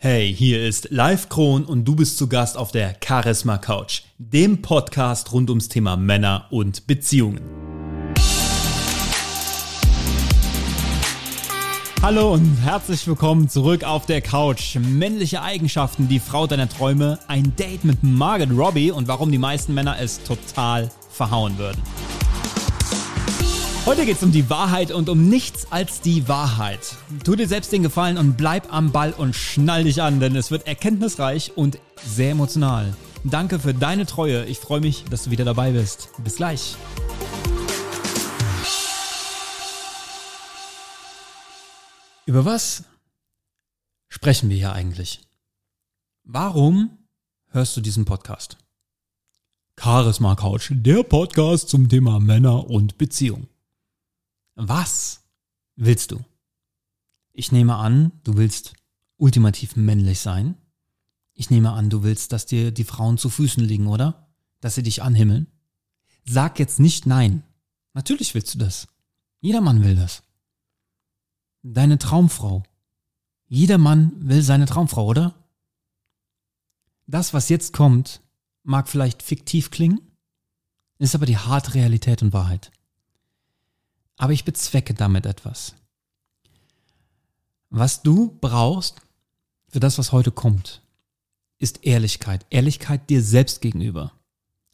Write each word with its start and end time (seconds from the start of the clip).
Hey, 0.00 0.32
hier 0.32 0.64
ist 0.64 0.92
Live 0.92 1.28
Kron 1.28 1.64
und 1.64 1.82
du 1.84 1.96
bist 1.96 2.18
zu 2.18 2.28
Gast 2.28 2.56
auf 2.56 2.70
der 2.70 2.94
Charisma 3.04 3.58
Couch, 3.58 4.02
dem 4.18 4.62
Podcast 4.62 5.32
rund 5.32 5.50
ums 5.50 5.68
Thema 5.68 5.96
Männer 5.96 6.46
und 6.50 6.86
Beziehungen. 6.86 7.40
Hallo 12.00 12.34
und 12.34 12.58
herzlich 12.62 13.08
willkommen 13.08 13.48
zurück 13.48 13.82
auf 13.82 14.06
der 14.06 14.20
Couch. 14.20 14.76
Männliche 14.76 15.42
Eigenschaften, 15.42 16.06
die 16.06 16.20
Frau 16.20 16.46
deiner 16.46 16.68
Träume, 16.68 17.18
ein 17.26 17.56
Date 17.56 17.82
mit 17.82 18.04
Margaret 18.04 18.56
Robbie 18.56 18.92
und 18.92 19.08
warum 19.08 19.32
die 19.32 19.38
meisten 19.38 19.74
Männer 19.74 19.96
es 19.98 20.22
total 20.22 20.92
verhauen 21.10 21.58
würden. 21.58 21.82
Heute 23.88 24.04
geht 24.04 24.18
es 24.18 24.22
um 24.22 24.32
die 24.32 24.50
Wahrheit 24.50 24.92
und 24.92 25.08
um 25.08 25.30
nichts 25.30 25.72
als 25.72 26.02
die 26.02 26.28
Wahrheit. 26.28 26.94
Tu 27.24 27.36
dir 27.36 27.48
selbst 27.48 27.72
den 27.72 27.82
Gefallen 27.82 28.18
und 28.18 28.36
bleib 28.36 28.70
am 28.70 28.92
Ball 28.92 29.14
und 29.14 29.34
schnall 29.34 29.84
dich 29.84 30.02
an, 30.02 30.20
denn 30.20 30.36
es 30.36 30.50
wird 30.50 30.66
erkenntnisreich 30.66 31.56
und 31.56 31.78
sehr 32.04 32.32
emotional. 32.32 32.94
Danke 33.24 33.58
für 33.58 33.72
deine 33.72 34.04
Treue. 34.04 34.44
Ich 34.44 34.58
freue 34.58 34.82
mich, 34.82 35.04
dass 35.04 35.24
du 35.24 35.30
wieder 35.30 35.46
dabei 35.46 35.70
bist. 35.70 36.10
Bis 36.22 36.36
gleich. 36.36 36.76
Über 42.26 42.44
was 42.44 42.84
sprechen 44.10 44.50
wir 44.50 44.56
hier 44.58 44.72
eigentlich? 44.74 45.22
Warum 46.24 46.90
hörst 47.52 47.74
du 47.74 47.80
diesen 47.80 48.04
Podcast? 48.04 48.58
Charisma 49.80 50.34
Couch, 50.34 50.72
der 50.74 51.04
Podcast 51.04 51.70
zum 51.70 51.88
Thema 51.88 52.20
Männer 52.20 52.68
und 52.68 52.98
Beziehung. 52.98 53.48
Was 54.60 55.22
willst 55.76 56.10
du? 56.10 56.24
Ich 57.32 57.52
nehme 57.52 57.76
an, 57.76 58.10
du 58.24 58.36
willst 58.36 58.72
ultimativ 59.16 59.76
männlich 59.76 60.18
sein. 60.18 60.56
Ich 61.32 61.48
nehme 61.48 61.70
an, 61.70 61.90
du 61.90 62.02
willst, 62.02 62.32
dass 62.32 62.44
dir 62.44 62.72
die 62.72 62.82
Frauen 62.82 63.18
zu 63.18 63.30
Füßen 63.30 63.62
liegen, 63.62 63.86
oder? 63.86 64.28
Dass 64.58 64.74
sie 64.74 64.82
dich 64.82 65.00
anhimmeln. 65.00 65.46
Sag 66.24 66.58
jetzt 66.58 66.80
nicht 66.80 67.06
nein. 67.06 67.44
Natürlich 67.94 68.34
willst 68.34 68.52
du 68.56 68.58
das. 68.58 68.88
Jeder 69.38 69.60
Mann 69.60 69.84
will 69.84 69.94
das. 69.94 70.24
Deine 71.62 71.98
Traumfrau. 71.98 72.64
Jeder 73.46 73.78
Mann 73.78 74.10
will 74.28 74.42
seine 74.42 74.66
Traumfrau, 74.66 75.06
oder? 75.06 75.36
Das, 77.06 77.32
was 77.32 77.48
jetzt 77.48 77.72
kommt, 77.72 78.22
mag 78.64 78.88
vielleicht 78.88 79.22
fiktiv 79.22 79.70
klingen, 79.70 80.00
ist 80.98 81.14
aber 81.14 81.26
die 81.26 81.38
harte 81.38 81.74
Realität 81.74 82.22
und 82.22 82.32
Wahrheit 82.32 82.72
aber 84.18 84.32
ich 84.32 84.44
bezwecke 84.44 84.92
damit 84.92 85.24
etwas. 85.24 85.74
Was 87.70 88.02
du 88.02 88.36
brauchst 88.40 89.00
für 89.68 89.80
das, 89.80 89.98
was 89.98 90.12
heute 90.12 90.30
kommt, 90.30 90.82
ist 91.58 91.84
Ehrlichkeit. 91.84 92.44
Ehrlichkeit 92.50 93.08
dir 93.10 93.22
selbst 93.22 93.60
gegenüber. 93.60 94.12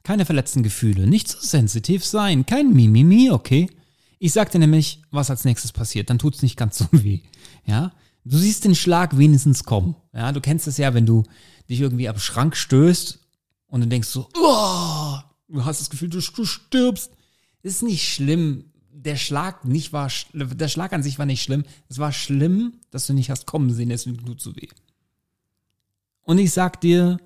Keine 0.02 0.26
verletzten 0.26 0.62
Gefühle, 0.62 1.06
nicht 1.06 1.28
so 1.28 1.38
sensitiv 1.40 2.04
sein, 2.04 2.46
kein 2.46 2.72
Mimimi, 2.72 3.30
okay? 3.30 3.70
Ich 4.18 4.32
sag 4.32 4.50
dir 4.50 4.58
nämlich, 4.58 5.02
was 5.10 5.30
als 5.30 5.44
nächstes 5.44 5.72
passiert, 5.72 6.10
dann 6.10 6.18
tut's 6.18 6.42
nicht 6.42 6.56
ganz 6.56 6.78
so 6.78 6.86
weh, 6.92 7.20
ja? 7.64 7.92
Du 8.26 8.38
siehst 8.38 8.64
den 8.64 8.74
Schlag 8.74 9.18
wenigstens 9.18 9.64
kommen, 9.64 9.96
ja? 10.12 10.32
Du 10.32 10.40
kennst 10.40 10.66
es 10.66 10.78
ja, 10.78 10.94
wenn 10.94 11.06
du 11.06 11.24
dich 11.68 11.80
irgendwie 11.80 12.08
am 12.08 12.18
Schrank 12.18 12.56
stößt 12.56 13.18
und 13.66 13.80
du 13.80 13.86
denkst 13.86 14.08
so, 14.08 14.28
oh, 14.36 15.18
du 15.48 15.64
hast 15.64 15.80
das 15.80 15.90
Gefühl, 15.90 16.10
du, 16.10 16.20
du 16.20 16.44
stirbst. 16.44 17.10
Ist 17.62 17.82
nicht 17.82 18.06
schlimm, 18.06 18.66
der 18.96 19.16
Schlag 19.16 19.64
nicht 19.64 19.92
war, 19.92 20.10
der 20.32 20.68
Schlag 20.68 20.92
an 20.92 21.02
sich 21.02 21.18
war 21.18 21.26
nicht 21.26 21.42
schlimm. 21.42 21.64
Es 21.88 21.98
war 21.98 22.12
schlimm, 22.12 22.74
dass 22.90 23.06
du 23.06 23.12
nicht 23.12 23.30
hast 23.30 23.46
kommen 23.46 23.72
sehen, 23.72 23.88
deswegen 23.88 24.24
tut 24.24 24.40
so 24.40 24.54
weh. 24.56 24.68
Und 26.22 26.38
ich 26.38 26.52
sag 26.52 26.80
dir, 26.80 27.18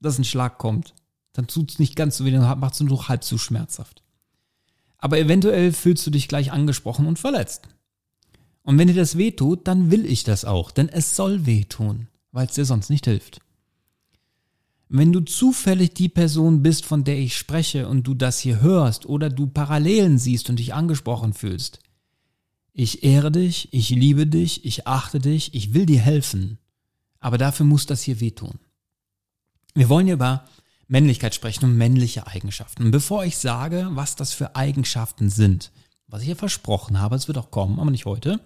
dass 0.00 0.18
ein 0.18 0.24
Schlag 0.24 0.58
kommt. 0.58 0.94
Dann 1.32 1.46
tut 1.46 1.70
es 1.70 1.78
nicht 1.78 1.94
ganz 1.94 2.16
so 2.16 2.24
weh, 2.24 2.32
dann 2.32 2.58
macht 2.58 2.74
es 2.74 2.80
nur 2.80 3.08
halb 3.08 3.22
so 3.22 3.38
schmerzhaft. 3.38 4.02
Aber 4.98 5.18
eventuell 5.18 5.72
fühlst 5.72 6.04
du 6.06 6.10
dich 6.10 6.26
gleich 6.26 6.50
angesprochen 6.50 7.06
und 7.06 7.18
verletzt. 7.18 7.68
Und 8.62 8.76
wenn 8.76 8.88
dir 8.88 8.94
das 8.94 9.16
weh 9.16 9.30
tut, 9.30 9.68
dann 9.68 9.90
will 9.92 10.04
ich 10.04 10.24
das 10.24 10.44
auch, 10.44 10.72
denn 10.72 10.88
es 10.88 11.14
soll 11.14 11.46
wehtun, 11.46 12.08
weil 12.32 12.46
es 12.46 12.54
dir 12.54 12.64
sonst 12.64 12.90
nicht 12.90 13.04
hilft. 13.04 13.40
Wenn 14.88 15.12
du 15.12 15.20
zufällig 15.20 15.92
die 15.94 16.08
Person 16.08 16.62
bist, 16.62 16.86
von 16.86 17.04
der 17.04 17.18
ich 17.18 17.36
spreche 17.36 17.88
und 17.88 18.06
du 18.06 18.14
das 18.14 18.38
hier 18.38 18.60
hörst 18.60 19.04
oder 19.04 19.28
du 19.28 19.46
Parallelen 19.46 20.18
siehst 20.18 20.48
und 20.48 20.58
dich 20.58 20.72
angesprochen 20.72 21.34
fühlst, 21.34 21.80
ich 22.72 23.02
ehre 23.02 23.30
dich, 23.30 23.72
ich 23.72 23.90
liebe 23.90 24.26
dich, 24.26 24.64
ich 24.64 24.86
achte 24.86 25.18
dich, 25.18 25.52
ich 25.52 25.74
will 25.74 25.84
dir 25.84 26.00
helfen, 26.00 26.58
aber 27.20 27.36
dafür 27.36 27.66
muss 27.66 27.86
das 27.86 28.02
hier 28.02 28.20
wehtun. 28.20 28.60
Wir 29.74 29.88
wollen 29.88 30.06
hier 30.06 30.14
über 30.14 30.44
Männlichkeit 30.86 31.34
sprechen 31.34 31.66
und 31.66 31.76
männliche 31.76 32.26
Eigenschaften. 32.26 32.84
Und 32.84 32.90
bevor 32.90 33.24
ich 33.24 33.36
sage, 33.36 33.88
was 33.90 34.16
das 34.16 34.32
für 34.32 34.56
Eigenschaften 34.56 35.28
sind, 35.28 35.70
was 36.06 36.22
ich 36.22 36.28
ja 36.28 36.34
versprochen 36.34 36.98
habe, 36.98 37.16
es 37.16 37.28
wird 37.28 37.36
auch 37.36 37.50
kommen, 37.50 37.78
aber 37.78 37.90
nicht 37.90 38.06
heute, 38.06 38.40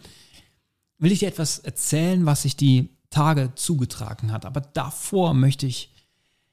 will 0.99 1.13
ich 1.13 1.21
dir 1.21 1.29
etwas 1.29 1.61
erzählen, 1.61 2.27
was 2.27 2.43
sich 2.43 2.57
die 2.57 2.91
Tage 3.11 3.53
zugetragen 3.55 4.33
hat. 4.33 4.45
Aber 4.45 4.61
davor 4.61 5.35
möchte 5.35 5.67
ich 5.67 5.92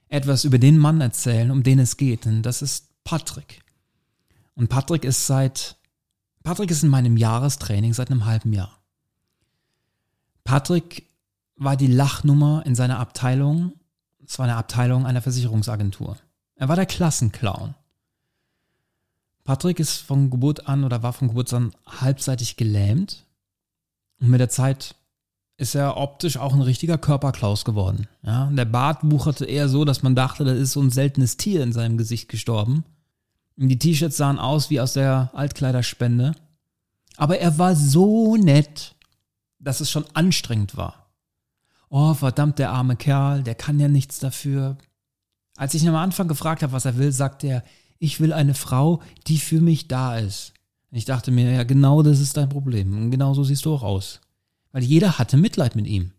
etwas 0.10 0.44
über 0.44 0.58
den 0.58 0.78
Mann 0.78 1.02
erzählen, 1.02 1.52
um 1.52 1.64
den 1.64 1.80
es 1.80 1.98
geht. 1.98 2.26
Und 2.26 2.44
das 2.44 2.62
ist 2.62 2.90
Patrick. 3.04 3.62
Und 4.56 4.68
Patrick 4.68 5.06
ist 5.06 5.26
seit, 5.28 5.78
Patrick 6.44 6.72
ist 6.72 6.84
in 6.84 6.90
meinem 6.90 7.16
Jahrestraining 7.16 7.94
seit 7.94 8.12
einem 8.12 8.26
halben 8.26 8.52
Jahr. 8.52 8.78
Patrick 10.44 11.08
war 11.56 11.78
die 11.78 11.88
Lachnummer 11.88 12.64
in 12.66 12.76
seiner 12.76 13.00
Abteilung. 13.00 13.74
Es 14.26 14.40
war 14.40 14.46
eine 14.46 14.56
Abteilung 14.56 15.06
einer 15.06 15.22
Versicherungsagentur. 15.22 16.18
Er 16.56 16.68
war 16.68 16.76
der 16.76 16.86
Klassenclown. 16.86 17.76
Patrick 19.44 19.80
ist 19.80 19.98
von 19.98 20.30
Geburt 20.30 20.68
an 20.68 20.84
oder 20.84 21.04
war 21.04 21.14
von 21.14 21.30
Geburt 21.30 21.54
an 21.54 21.74
halbseitig 21.86 22.58
gelähmt. 22.58 23.26
Und 24.20 24.30
mit 24.30 24.40
der 24.40 24.50
Zeit 24.50 24.96
ist 25.60 25.76
er 25.76 25.98
optisch 25.98 26.38
auch 26.38 26.54
ein 26.54 26.62
richtiger 26.62 26.98
Körperklaus 26.98 27.66
geworden. 27.66 28.08
Ja, 28.24 28.50
der 28.50 28.64
Bart 28.64 29.00
wucherte 29.04 29.46
eher 29.46 29.68
so, 29.68 29.84
dass 29.84 30.04
man 30.04 30.16
dachte, 30.16 30.46
da 30.46 30.54
ist 30.54 30.72
so 30.72 30.82
ein 30.82 30.90
seltenes 30.90 31.36
Tier 31.36 31.62
in 31.62 31.74
seinem 31.74 31.98
Gesicht 31.98 32.30
gestorben. 32.30 32.86
Die 33.58 33.78
T-Shirts 33.78 34.16
sahen 34.16 34.40
aus 34.40 34.70
wie 34.70 34.80
aus 34.80 34.94
der 34.94 35.32
Altkleiderspende. 35.34 36.32
Aber 37.18 37.40
er 37.40 37.58
war 37.58 37.76
so 37.76 38.38
nett, 38.38 38.96
dass 39.60 39.82
es 39.82 39.92
schon 39.92 40.06
anstrengend 40.14 40.78
war. 40.78 41.12
Oh, 41.90 42.14
verdammt, 42.14 42.58
der 42.58 42.72
arme 42.72 42.96
Kerl, 42.96 43.44
der 43.44 43.56
kann 43.56 43.82
ja 43.82 43.90
nichts 43.90 44.20
dafür. 44.20 44.78
Als 45.58 45.74
ich 45.74 45.84
ihn 45.84 45.90
am 45.90 45.96
Anfang 45.96 46.30
gefragt 46.30 46.64
habe, 46.64 46.72
was 46.72 46.86
er 46.86 46.98
will, 46.98 47.12
sagte 47.12 47.48
er, 47.48 47.64
ich 47.98 48.22
will 48.22 48.32
eine 48.32 48.54
Frau, 48.54 49.02
die 49.28 49.38
für 49.38 49.60
mich 49.60 49.90
da 49.90 50.18
ist. 50.18 50.54
Ich 50.92 51.04
dachte 51.04 51.32
mir, 51.32 51.52
ja, 51.52 51.64
genau 51.64 52.02
das 52.02 52.22
ist 52.22 52.38
dein 52.38 52.48
Problem. 52.48 52.98
Und 52.98 53.12
genau 53.12 53.34
so 53.34 53.44
siehst 53.44 53.66
du 53.66 53.74
auch 53.74 53.84
aus. 53.84 54.22
Weil 54.72 54.84
jeder 54.84 55.18
hatte 55.18 55.38
Mitleid 55.38 55.76
mit 55.76 55.88
ihm. 55.88 56.12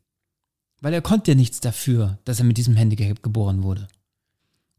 Weil 0.81 0.94
er 0.94 1.03
konnte 1.03 1.33
ja 1.33 1.34
nichts 1.34 1.61
dafür, 1.61 2.19
dass 2.25 2.38
er 2.38 2.44
mit 2.44 2.56
diesem 2.56 2.77
Handicap 2.77 3.22
geboren 3.22 3.62
wurde. 3.62 3.88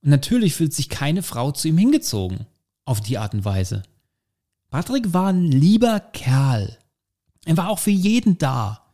Und 0.02 0.10
natürlich 0.10 0.56
fühlt 0.56 0.74
sich 0.74 0.90
keine 0.90 1.24
Frau 1.24 1.52
zu 1.52 1.68
ihm 1.68 1.78
hingezogen. 1.78 2.48
Auf 2.86 3.02
die 3.02 3.18
Art 3.18 3.34
und 3.34 3.46
Weise. 3.46 3.84
Patrick 4.72 5.14
war 5.14 5.28
ein 5.28 5.46
lieber 5.46 6.00
Kerl. 6.00 6.78
Er 7.46 7.58
war 7.58 7.70
auch 7.70 7.80
für 7.80 7.92
jeden 7.92 8.38
da. 8.38 8.94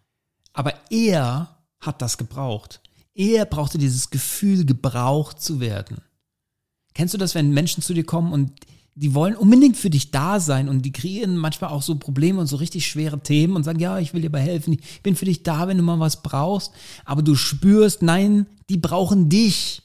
Aber 0.54 0.74
er 0.90 1.58
hat 1.80 2.02
das 2.02 2.18
gebraucht. 2.18 2.82
Er 3.14 3.46
brauchte 3.46 3.78
dieses 3.78 4.10
Gefühl, 4.10 4.66
gebraucht 4.66 5.42
zu 5.42 5.60
werden. 5.60 6.02
Kennst 6.94 7.14
du 7.14 7.18
das, 7.18 7.36
wenn 7.36 7.52
Menschen 7.52 7.82
zu 7.82 7.94
dir 7.94 8.04
kommen 8.04 8.34
und 8.34 8.52
die 9.00 9.14
wollen 9.14 9.36
unbedingt 9.36 9.78
für 9.78 9.92
dich 9.92 10.10
da 10.10 10.40
sein 10.40 10.68
und 10.68 10.82
die 10.82 10.92
kreieren 10.92 11.38
manchmal 11.38 11.70
auch 11.70 11.84
so 11.84 11.96
Probleme 11.96 12.40
und 12.40 12.48
so 12.48 12.56
richtig 12.56 12.88
schwere 12.88 13.20
Themen 13.20 13.56
und 13.56 13.64
sagen, 13.64 13.80
ja, 13.80 14.00
ich 14.00 14.16
will 14.16 14.24
dir 14.24 14.32
bei 14.32 14.42
helfen, 14.42 14.74
ich 14.74 15.04
bin 15.04 15.16
für 15.16 15.26
dich 15.26 15.44
da, 15.44 15.68
wenn 15.68 15.78
du 15.78 15.84
mal 15.84 16.00
was 16.00 16.24
brauchst, 16.24 16.72
aber 17.06 17.22
du 17.22 17.36
spürst, 17.36 18.02
nein, 18.02 18.48
die 18.70 18.78
brauchen 18.78 19.30
dich. 19.30 19.84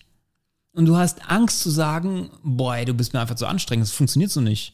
Und 0.72 0.86
du 0.86 0.96
hast 0.96 1.30
Angst 1.30 1.60
zu 1.60 1.68
sagen, 1.68 2.30
boah, 2.42 2.82
du 2.86 2.94
bist 2.94 3.12
mir 3.12 3.20
einfach 3.20 3.34
zu 3.34 3.46
anstrengend, 3.46 3.86
das 3.86 3.92
funktioniert 3.92 4.30
so 4.30 4.40
nicht. 4.40 4.72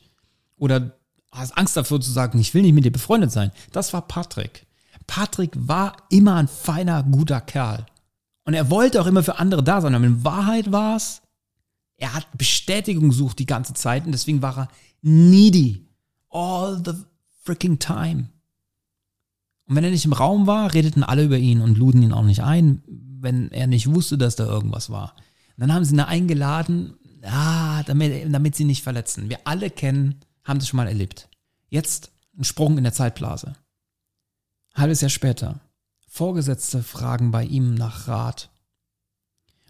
Oder 0.56 0.96
hast 1.32 1.58
Angst 1.58 1.76
davor 1.76 2.00
zu 2.00 2.12
sagen, 2.12 2.38
ich 2.38 2.54
will 2.54 2.62
nicht 2.62 2.74
mit 2.74 2.84
dir 2.84 2.92
befreundet 2.92 3.32
sein. 3.32 3.50
Das 3.72 3.92
war 3.92 4.02
Patrick. 4.02 4.66
Patrick 5.08 5.50
war 5.56 5.96
immer 6.10 6.36
ein 6.36 6.46
feiner, 6.46 7.02
guter 7.02 7.40
Kerl. 7.40 7.86
Und 8.44 8.54
er 8.54 8.70
wollte 8.70 9.02
auch 9.02 9.06
immer 9.06 9.24
für 9.24 9.40
andere 9.40 9.64
da 9.64 9.80
sein. 9.80 9.96
Aber 9.96 10.04
in 10.04 10.22
Wahrheit 10.22 10.70
war 10.70 10.94
es, 10.94 11.22
er 11.98 12.14
hat 12.14 12.38
Bestätigung 12.38 13.08
gesucht 13.08 13.38
die 13.38 13.46
ganze 13.46 13.74
Zeit 13.74 14.06
und 14.06 14.12
deswegen 14.12 14.40
war 14.40 14.56
er 14.56 14.68
needy. 15.02 15.86
All 16.30 16.80
the 16.84 16.92
freaking 17.42 17.78
time. 17.78 18.28
Und 19.66 19.76
wenn 19.76 19.84
er 19.84 19.90
nicht 19.90 20.04
im 20.04 20.12
Raum 20.12 20.46
war, 20.46 20.72
redeten 20.72 21.02
alle 21.02 21.24
über 21.24 21.36
ihn 21.36 21.60
und 21.60 21.76
luden 21.76 22.02
ihn 22.02 22.12
auch 22.12 22.24
nicht 22.24 22.42
ein, 22.42 22.82
wenn 22.86 23.50
er 23.50 23.66
nicht 23.66 23.92
wusste, 23.92 24.16
dass 24.16 24.36
da 24.36 24.46
irgendwas 24.46 24.90
war. 24.90 25.14
Und 25.56 25.62
dann 25.62 25.74
haben 25.74 25.84
sie 25.84 25.94
ihn 25.94 26.00
eingeladen, 26.00 26.94
ah, 27.22 27.82
damit, 27.82 28.32
damit 28.32 28.54
sie 28.54 28.64
nicht 28.64 28.82
verletzen. 28.82 29.28
Wir 29.28 29.40
alle 29.44 29.70
kennen, 29.70 30.20
haben 30.44 30.58
das 30.58 30.68
schon 30.68 30.78
mal 30.78 30.86
erlebt. 30.86 31.28
Jetzt 31.68 32.12
ein 32.38 32.44
Sprung 32.44 32.78
in 32.78 32.84
der 32.84 32.92
Zeitblase. 32.92 33.56
Halbes 34.74 35.00
Jahr 35.00 35.10
später. 35.10 35.60
Vorgesetzte 36.06 36.82
fragen 36.82 37.30
bei 37.30 37.44
ihm 37.44 37.74
nach 37.74 38.08
Rat. 38.08 38.50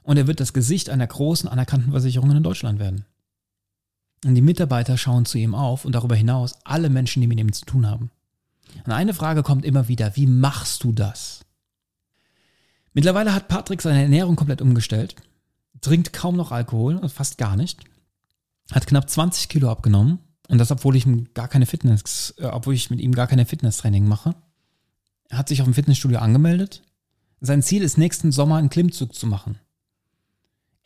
Und 0.08 0.16
er 0.16 0.26
wird 0.26 0.40
das 0.40 0.54
Gesicht 0.54 0.88
einer 0.88 1.06
großen 1.06 1.50
anerkannten 1.50 1.90
Versicherung 1.90 2.30
in 2.30 2.42
Deutschland 2.42 2.78
werden. 2.78 3.04
Und 4.24 4.34
die 4.36 4.40
Mitarbeiter 4.40 4.96
schauen 4.96 5.26
zu 5.26 5.36
ihm 5.36 5.54
auf 5.54 5.84
und 5.84 5.92
darüber 5.92 6.16
hinaus 6.16 6.54
alle 6.64 6.88
Menschen, 6.88 7.20
die 7.20 7.26
mit 7.26 7.38
ihm 7.38 7.52
zu 7.52 7.66
tun 7.66 7.86
haben. 7.86 8.10
Und 8.86 8.92
eine 8.92 9.12
Frage 9.12 9.42
kommt 9.42 9.66
immer 9.66 9.86
wieder, 9.86 10.16
wie 10.16 10.26
machst 10.26 10.82
du 10.82 10.92
das? 10.92 11.44
Mittlerweile 12.94 13.34
hat 13.34 13.48
Patrick 13.48 13.82
seine 13.82 14.00
Ernährung 14.00 14.34
komplett 14.34 14.62
umgestellt, 14.62 15.14
trinkt 15.82 16.14
kaum 16.14 16.36
noch 16.36 16.52
Alkohol, 16.52 16.94
also 16.96 17.10
fast 17.10 17.36
gar 17.36 17.56
nicht, 17.56 17.78
hat 18.72 18.86
knapp 18.86 19.10
20 19.10 19.50
Kilo 19.50 19.70
abgenommen 19.70 20.20
und 20.48 20.56
das, 20.56 20.70
obwohl 20.70 20.96
ich 20.96 21.04
ihm 21.04 21.28
gar 21.34 21.48
keine 21.48 21.66
Fitness, 21.66 22.32
äh, 22.38 22.46
obwohl 22.46 22.72
ich 22.72 22.88
mit 22.88 23.00
ihm 23.00 23.12
gar 23.12 23.26
keine 23.26 23.44
Fitnesstraining 23.44 24.08
mache. 24.08 24.34
Er 25.28 25.36
hat 25.36 25.48
sich 25.48 25.60
auf 25.60 25.66
dem 25.66 25.74
Fitnessstudio 25.74 26.18
angemeldet. 26.18 26.82
Sein 27.42 27.62
Ziel 27.62 27.82
ist, 27.82 27.98
nächsten 27.98 28.32
Sommer 28.32 28.56
einen 28.56 28.70
Klimmzug 28.70 29.14
zu 29.14 29.26
machen. 29.26 29.58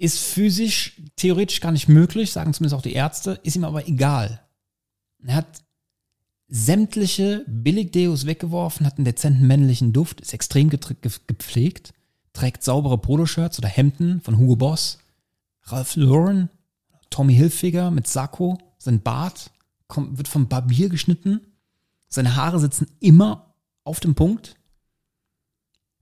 Ist 0.03 0.19
physisch, 0.19 1.01
theoretisch 1.15 1.61
gar 1.61 1.71
nicht 1.71 1.89
möglich, 1.89 2.33
sagen 2.33 2.53
zumindest 2.53 2.75
auch 2.75 2.83
die 2.83 2.95
Ärzte, 2.95 3.39
ist 3.45 3.55
ihm 3.55 3.63
aber 3.63 3.87
egal. 3.87 4.41
Er 5.25 5.37
hat 5.37 5.63
sämtliche 6.49 7.45
Billigdeos 7.47 8.27
weggeworfen, 8.27 8.85
hat 8.85 8.97
einen 8.97 9.05
dezenten 9.05 9.47
männlichen 9.47 9.93
Duft, 9.93 10.21
ist 10.21 10.35
extrem 10.35 10.71
gepflegt, 10.71 11.95
trägt 12.33 12.65
saubere 12.65 12.99
Poloshirts 12.99 13.61
oder 13.61 13.69
Hemden 13.69 14.21
von 14.23 14.39
Hugo 14.39 14.57
Boss, 14.57 14.99
Ralph 15.67 15.95
Lauren, 15.95 16.51
Tommy 17.09 17.37
Hilfiger 17.37 17.93
mit 17.93 18.09
Sakko, 18.09 18.59
sein 18.79 19.03
Bart 19.03 19.53
kommt, 19.87 20.19
wird 20.19 20.27
vom 20.27 20.49
Barbier 20.49 20.89
geschnitten, 20.89 21.43
seine 22.09 22.35
Haare 22.35 22.59
sitzen 22.59 22.89
immer 22.99 23.55
auf 23.85 24.01
dem 24.01 24.17
Punkt. 24.17 24.57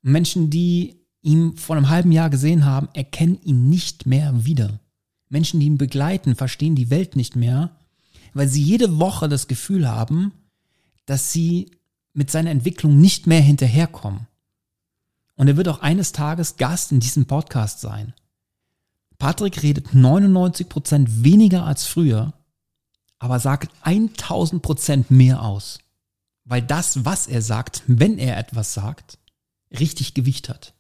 Menschen, 0.01 0.49
die 0.49 1.00
ihn 1.23 1.57
vor 1.57 1.77
einem 1.77 1.89
halben 1.89 2.13
Jahr 2.13 2.31
gesehen 2.31 2.65
haben, 2.65 2.89
erkennen 2.95 3.41
ihn 3.43 3.69
nicht 3.69 4.07
mehr 4.07 4.45
wieder. 4.45 4.81
Menschen, 5.29 5.61
die 5.61 5.67
ihn 5.67 5.79
begleiten, 5.79 6.35
verstehen 6.35 6.75
die 6.75 6.91
Welt 6.91 7.17
nicht 7.17 7.37
mehr, 7.37 7.77
weil 8.35 8.49
sie 8.49 8.63
jede 8.63 8.99
Woche 8.99 9.29
das 9.29 9.49
Gefühl 9.49 9.89
haben, 9.89 10.33
dass 11.07 11.33
sie 11.33 11.71
mit 12.13 12.31
seiner 12.31 12.51
Entwicklung 12.51 13.01
nicht 13.01 13.27
mehr 13.27 13.41
hinterherkommen. 13.41 14.27
Und 15.37 15.49
er 15.49 15.57
wird 15.57 15.69
auch 15.69 15.81
eines 15.81 16.13
Tages 16.13 16.57
Gast 16.57 16.93
in 16.93 17.01
diesem 17.01 17.27
Podcast 17.27 17.81
sein. 17.81 18.15
Patrick 19.19 19.63
redet 19.63 19.89
99% 19.89 21.23
weniger 21.23 21.65
als 21.65 21.87
früher, 21.87 22.33
aber 23.19 23.39
sagt 23.39 23.71
1000% 23.85 25.07
mehr 25.09 25.43
aus. 25.43 25.79
Weil 26.45 26.63
das, 26.63 27.05
was 27.05 27.27
er 27.27 27.43
sagt, 27.43 27.83
wenn 27.87 28.19
er 28.19 28.39
etwas 28.39 28.75
sagt, 28.75 29.19
richtig 29.79 30.15
Gewicht 30.15 30.49
hat. 30.49 30.75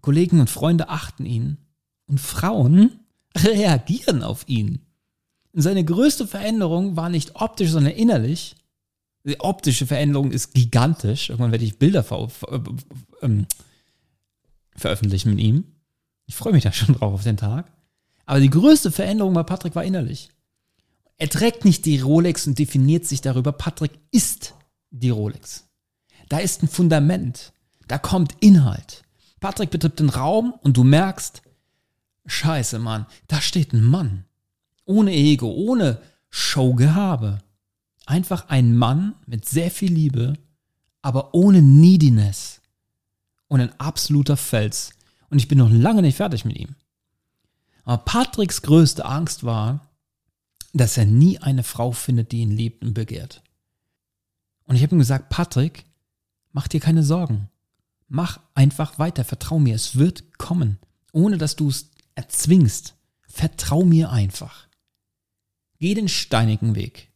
Kollegen 0.00 0.40
und 0.40 0.50
Freunde 0.50 0.88
achten 0.88 1.26
ihn 1.26 1.58
und 2.06 2.20
Frauen 2.20 3.00
reagieren 3.36 4.22
auf 4.22 4.48
ihn. 4.48 4.80
seine 5.52 5.84
größte 5.84 6.26
Veränderung 6.26 6.96
war 6.96 7.08
nicht 7.08 7.36
optisch, 7.36 7.70
sondern 7.70 7.94
innerlich. 7.94 8.56
Die 9.24 9.40
optische 9.40 9.86
Veränderung 9.86 10.30
ist 10.30 10.54
gigantisch. 10.54 11.28
Irgendwann 11.28 11.52
werde 11.52 11.64
ich 11.64 11.78
Bilder 11.78 12.02
ver 12.02 12.28
ver 12.28 12.62
ähm, 13.20 13.46
veröffentlichen 14.74 15.30
mit 15.30 15.40
ihm. 15.40 15.64
Ich 16.26 16.36
freue 16.36 16.52
mich 16.52 16.64
da 16.64 16.72
schon 16.72 16.94
drauf 16.94 17.12
auf 17.12 17.24
den 17.24 17.36
Tag. 17.36 17.70
Aber 18.26 18.40
die 18.40 18.50
größte 18.50 18.92
Veränderung 18.92 19.34
bei 19.34 19.42
Patrick 19.42 19.74
war 19.74 19.84
innerlich. 19.84 20.30
Er 21.16 21.28
trägt 21.28 21.64
nicht 21.64 21.84
die 21.84 21.98
Rolex 21.98 22.46
und 22.46 22.58
definiert 22.58 23.04
sich 23.06 23.20
darüber. 23.20 23.52
Patrick 23.52 23.98
ist 24.12 24.54
die 24.90 25.10
Rolex. 25.10 25.66
Da 26.28 26.38
ist 26.38 26.62
ein 26.62 26.68
Fundament. 26.68 27.52
Da 27.88 27.98
kommt 27.98 28.36
Inhalt. 28.40 29.02
Patrick 29.40 29.70
betritt 29.70 30.00
den 30.00 30.10
Raum 30.10 30.54
und 30.62 30.76
du 30.76 30.84
merkst, 30.84 31.42
scheiße, 32.26 32.78
Mann, 32.78 33.06
da 33.26 33.40
steht 33.40 33.72
ein 33.72 33.84
Mann. 33.84 34.24
Ohne 34.84 35.12
Ego, 35.12 35.50
ohne 35.50 36.00
Showgehabe. 36.30 37.38
Einfach 38.06 38.48
ein 38.48 38.76
Mann 38.76 39.14
mit 39.26 39.46
sehr 39.46 39.70
viel 39.70 39.92
Liebe, 39.92 40.34
aber 41.02 41.34
ohne 41.34 41.62
Neediness. 41.62 42.60
Und 43.48 43.60
ein 43.60 43.78
absoluter 43.80 44.36
Fels. 44.36 44.92
Und 45.30 45.38
ich 45.38 45.48
bin 45.48 45.58
noch 45.58 45.70
lange 45.70 46.02
nicht 46.02 46.16
fertig 46.16 46.44
mit 46.44 46.56
ihm. 46.56 46.74
Aber 47.84 47.98
Patricks 47.98 48.62
größte 48.62 49.04
Angst 49.04 49.44
war, 49.44 49.88
dass 50.74 50.98
er 50.98 51.06
nie 51.06 51.38
eine 51.38 51.62
Frau 51.62 51.92
findet, 51.92 52.32
die 52.32 52.40
ihn 52.40 52.50
liebt 52.50 52.82
und 52.84 52.94
begehrt. 52.94 53.42
Und 54.64 54.76
ich 54.76 54.82
habe 54.82 54.94
ihm 54.94 54.98
gesagt, 54.98 55.30
Patrick, 55.30 55.84
mach 56.52 56.68
dir 56.68 56.80
keine 56.80 57.02
Sorgen. 57.02 57.48
Mach 58.08 58.40
einfach 58.54 58.98
weiter, 58.98 59.24
vertrau 59.24 59.58
mir, 59.58 59.74
es 59.74 59.96
wird 59.96 60.38
kommen, 60.38 60.78
ohne 61.12 61.38
dass 61.38 61.56
du 61.56 61.68
es 61.68 61.90
erzwingst. 62.14 62.94
Vertrau 63.26 63.84
mir 63.84 64.10
einfach. 64.10 64.66
Geh 65.78 65.94
den 65.94 66.08
steinigen 66.08 66.74
Weg. 66.74 67.12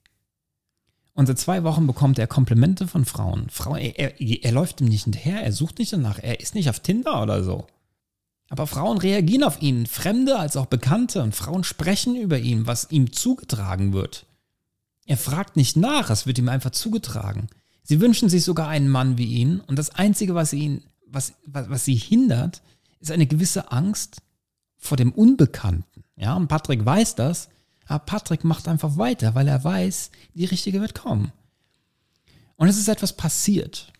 Und 1.15 1.27
seit 1.27 1.39
zwei 1.39 1.65
Wochen 1.65 1.87
bekommt 1.87 2.19
er 2.19 2.27
Komplimente 2.27 2.87
von 2.87 3.05
Frauen. 3.05 3.49
Frau, 3.51 3.77
er, 3.77 3.99
er, 3.99 4.21
er 4.21 4.53
läuft 4.53 4.81
ihm 4.81 4.89
nicht 4.89 5.05
hinterher, 5.05 5.43
er 5.43 5.53
sucht 5.53 5.79
nicht 5.79 5.93
danach, 5.93 6.19
er 6.19 6.41
ist 6.41 6.55
nicht 6.55 6.71
auf 6.71 6.81
Tinder 6.81 7.23
oder 7.23 7.43
so. 7.43 7.67
Aber 8.49 8.67
Frauen 8.67 8.99
reagieren 8.99 9.45
auf 9.45 9.61
ihn, 9.63 9.87
Fremde 9.87 10.39
als 10.39 10.57
auch 10.57 10.67
Bekannte, 10.67 11.23
und 11.23 11.35
Frauen 11.35 11.65
sprechen 11.65 12.17
über 12.17 12.39
ihn, 12.39 12.67
was 12.67 12.91
ihm 12.91 13.13
zugetragen 13.13 13.93
wird. 13.93 14.27
Er 15.07 15.17
fragt 15.17 15.57
nicht 15.57 15.77
nach, 15.77 16.11
es 16.11 16.27
wird 16.27 16.39
ihm 16.39 16.49
einfach 16.49 16.71
zugetragen. 16.71 17.49
Sie 17.83 18.01
wünschen 18.01 18.29
sich 18.29 18.45
sogar 18.45 18.69
einen 18.69 18.89
Mann 18.89 19.19
wie 19.19 19.27
ihn, 19.27 19.61
und 19.61 19.77
das 19.77 19.91
Einzige, 19.91 20.35
was 20.35 20.53
ihn, 20.53 20.83
was, 21.07 21.35
was, 21.47 21.69
was 21.69 21.85
sie 21.85 21.95
hindert, 21.95 22.63
ist 23.01 23.11
eine 23.11 23.27
gewisse 23.27 23.73
Angst 23.73 24.23
vor 24.79 24.97
dem 24.97 25.13
Unbekannten. 25.13 26.05
Ja, 26.17 26.35
und 26.35 26.49
Patrick 26.49 26.85
weiß 26.85 27.17
das, 27.17 27.49
aber 27.87 28.05
Patrick 28.05 28.45
macht 28.45 28.69
einfach 28.69 28.97
weiter, 28.97 29.35
weil 29.35 29.49
er 29.49 29.63
weiß, 29.63 30.11
die 30.35 30.45
richtige 30.45 30.81
wird 30.81 30.95
kommen. 30.95 31.33
Und 32.57 32.69
es 32.69 32.79
ist 32.79 32.89
etwas 32.89 33.13
passiert. 33.17 33.93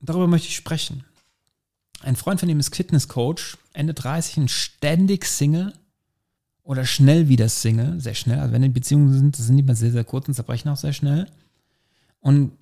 Darüber 0.00 0.26
möchte 0.26 0.48
ich 0.48 0.56
sprechen. 0.56 1.04
Ein 2.00 2.16
Freund 2.16 2.40
von 2.40 2.48
ihm 2.48 2.58
ist 2.58 2.74
Fitnesscoach, 2.74 3.56
Ende 3.72 3.94
30, 3.94 4.38
ein 4.38 4.48
ständig 4.48 5.24
Single 5.24 5.72
oder 6.64 6.84
schnell 6.84 7.28
wieder 7.28 7.48
Single, 7.48 8.00
sehr 8.00 8.14
schnell. 8.14 8.40
Also 8.40 8.52
wenn 8.52 8.62
die 8.62 8.68
Beziehungen 8.68 9.12
sind, 9.12 9.36
sind 9.36 9.56
die 9.56 9.62
mal 9.62 9.76
sehr, 9.76 9.92
sehr 9.92 10.04
kurz 10.04 10.26
und 10.26 10.34
zerbrechen 10.34 10.68
auch 10.68 10.76
sehr 10.76 10.92
schnell. 10.92 11.28
Und 12.20 12.52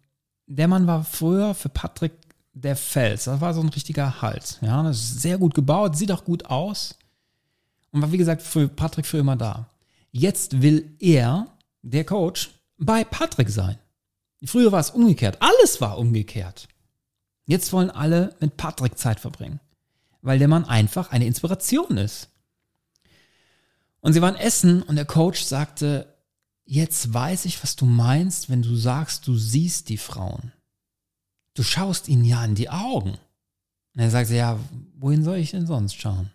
der 0.50 0.66
Mann 0.66 0.86
war 0.88 1.04
früher 1.04 1.54
für 1.54 1.68
Patrick 1.68 2.12
der 2.52 2.74
Fels. 2.74 3.24
Das 3.24 3.40
war 3.40 3.54
so 3.54 3.60
ein 3.60 3.68
richtiger 3.68 4.20
Hals. 4.20 4.58
Ja, 4.60 4.82
das 4.82 4.98
ist 4.98 5.22
sehr 5.22 5.38
gut 5.38 5.54
gebaut, 5.54 5.96
sieht 5.96 6.10
auch 6.10 6.24
gut 6.24 6.46
aus. 6.46 6.98
Und 7.92 8.02
war, 8.02 8.10
wie 8.10 8.18
gesagt, 8.18 8.42
für 8.42 8.68
Patrick 8.68 9.06
für 9.06 9.18
immer 9.18 9.36
da. 9.36 9.68
Jetzt 10.10 10.60
will 10.60 10.96
er, 10.98 11.46
der 11.82 12.04
Coach, 12.04 12.50
bei 12.78 13.04
Patrick 13.04 13.48
sein. 13.48 13.78
Früher 14.44 14.72
war 14.72 14.80
es 14.80 14.90
umgekehrt. 14.90 15.38
Alles 15.40 15.80
war 15.80 15.98
umgekehrt. 15.98 16.66
Jetzt 17.46 17.72
wollen 17.72 17.90
alle 17.90 18.34
mit 18.40 18.56
Patrick 18.56 18.98
Zeit 18.98 19.20
verbringen, 19.20 19.60
weil 20.20 20.40
der 20.40 20.48
Mann 20.48 20.64
einfach 20.64 21.12
eine 21.12 21.26
Inspiration 21.26 21.96
ist. 21.96 22.28
Und 24.00 24.14
sie 24.14 24.22
waren 24.22 24.36
essen 24.36 24.82
und 24.82 24.96
der 24.96 25.04
Coach 25.04 25.42
sagte, 25.42 26.12
jetzt 26.70 27.12
weiß 27.12 27.46
ich, 27.46 27.60
was 27.64 27.74
du 27.74 27.84
meinst, 27.84 28.48
wenn 28.48 28.62
du 28.62 28.76
sagst, 28.76 29.26
du 29.26 29.36
siehst 29.36 29.88
die 29.88 29.96
Frauen. 29.96 30.52
Du 31.54 31.64
schaust 31.64 32.06
ihnen 32.06 32.24
ja 32.24 32.44
in 32.44 32.54
die 32.54 32.70
Augen. 32.70 33.18
Und 33.94 34.00
er 34.00 34.10
sagte, 34.10 34.36
ja, 34.36 34.56
wohin 34.96 35.24
soll 35.24 35.38
ich 35.38 35.50
denn 35.50 35.66
sonst 35.66 36.00
schauen? 36.00 36.30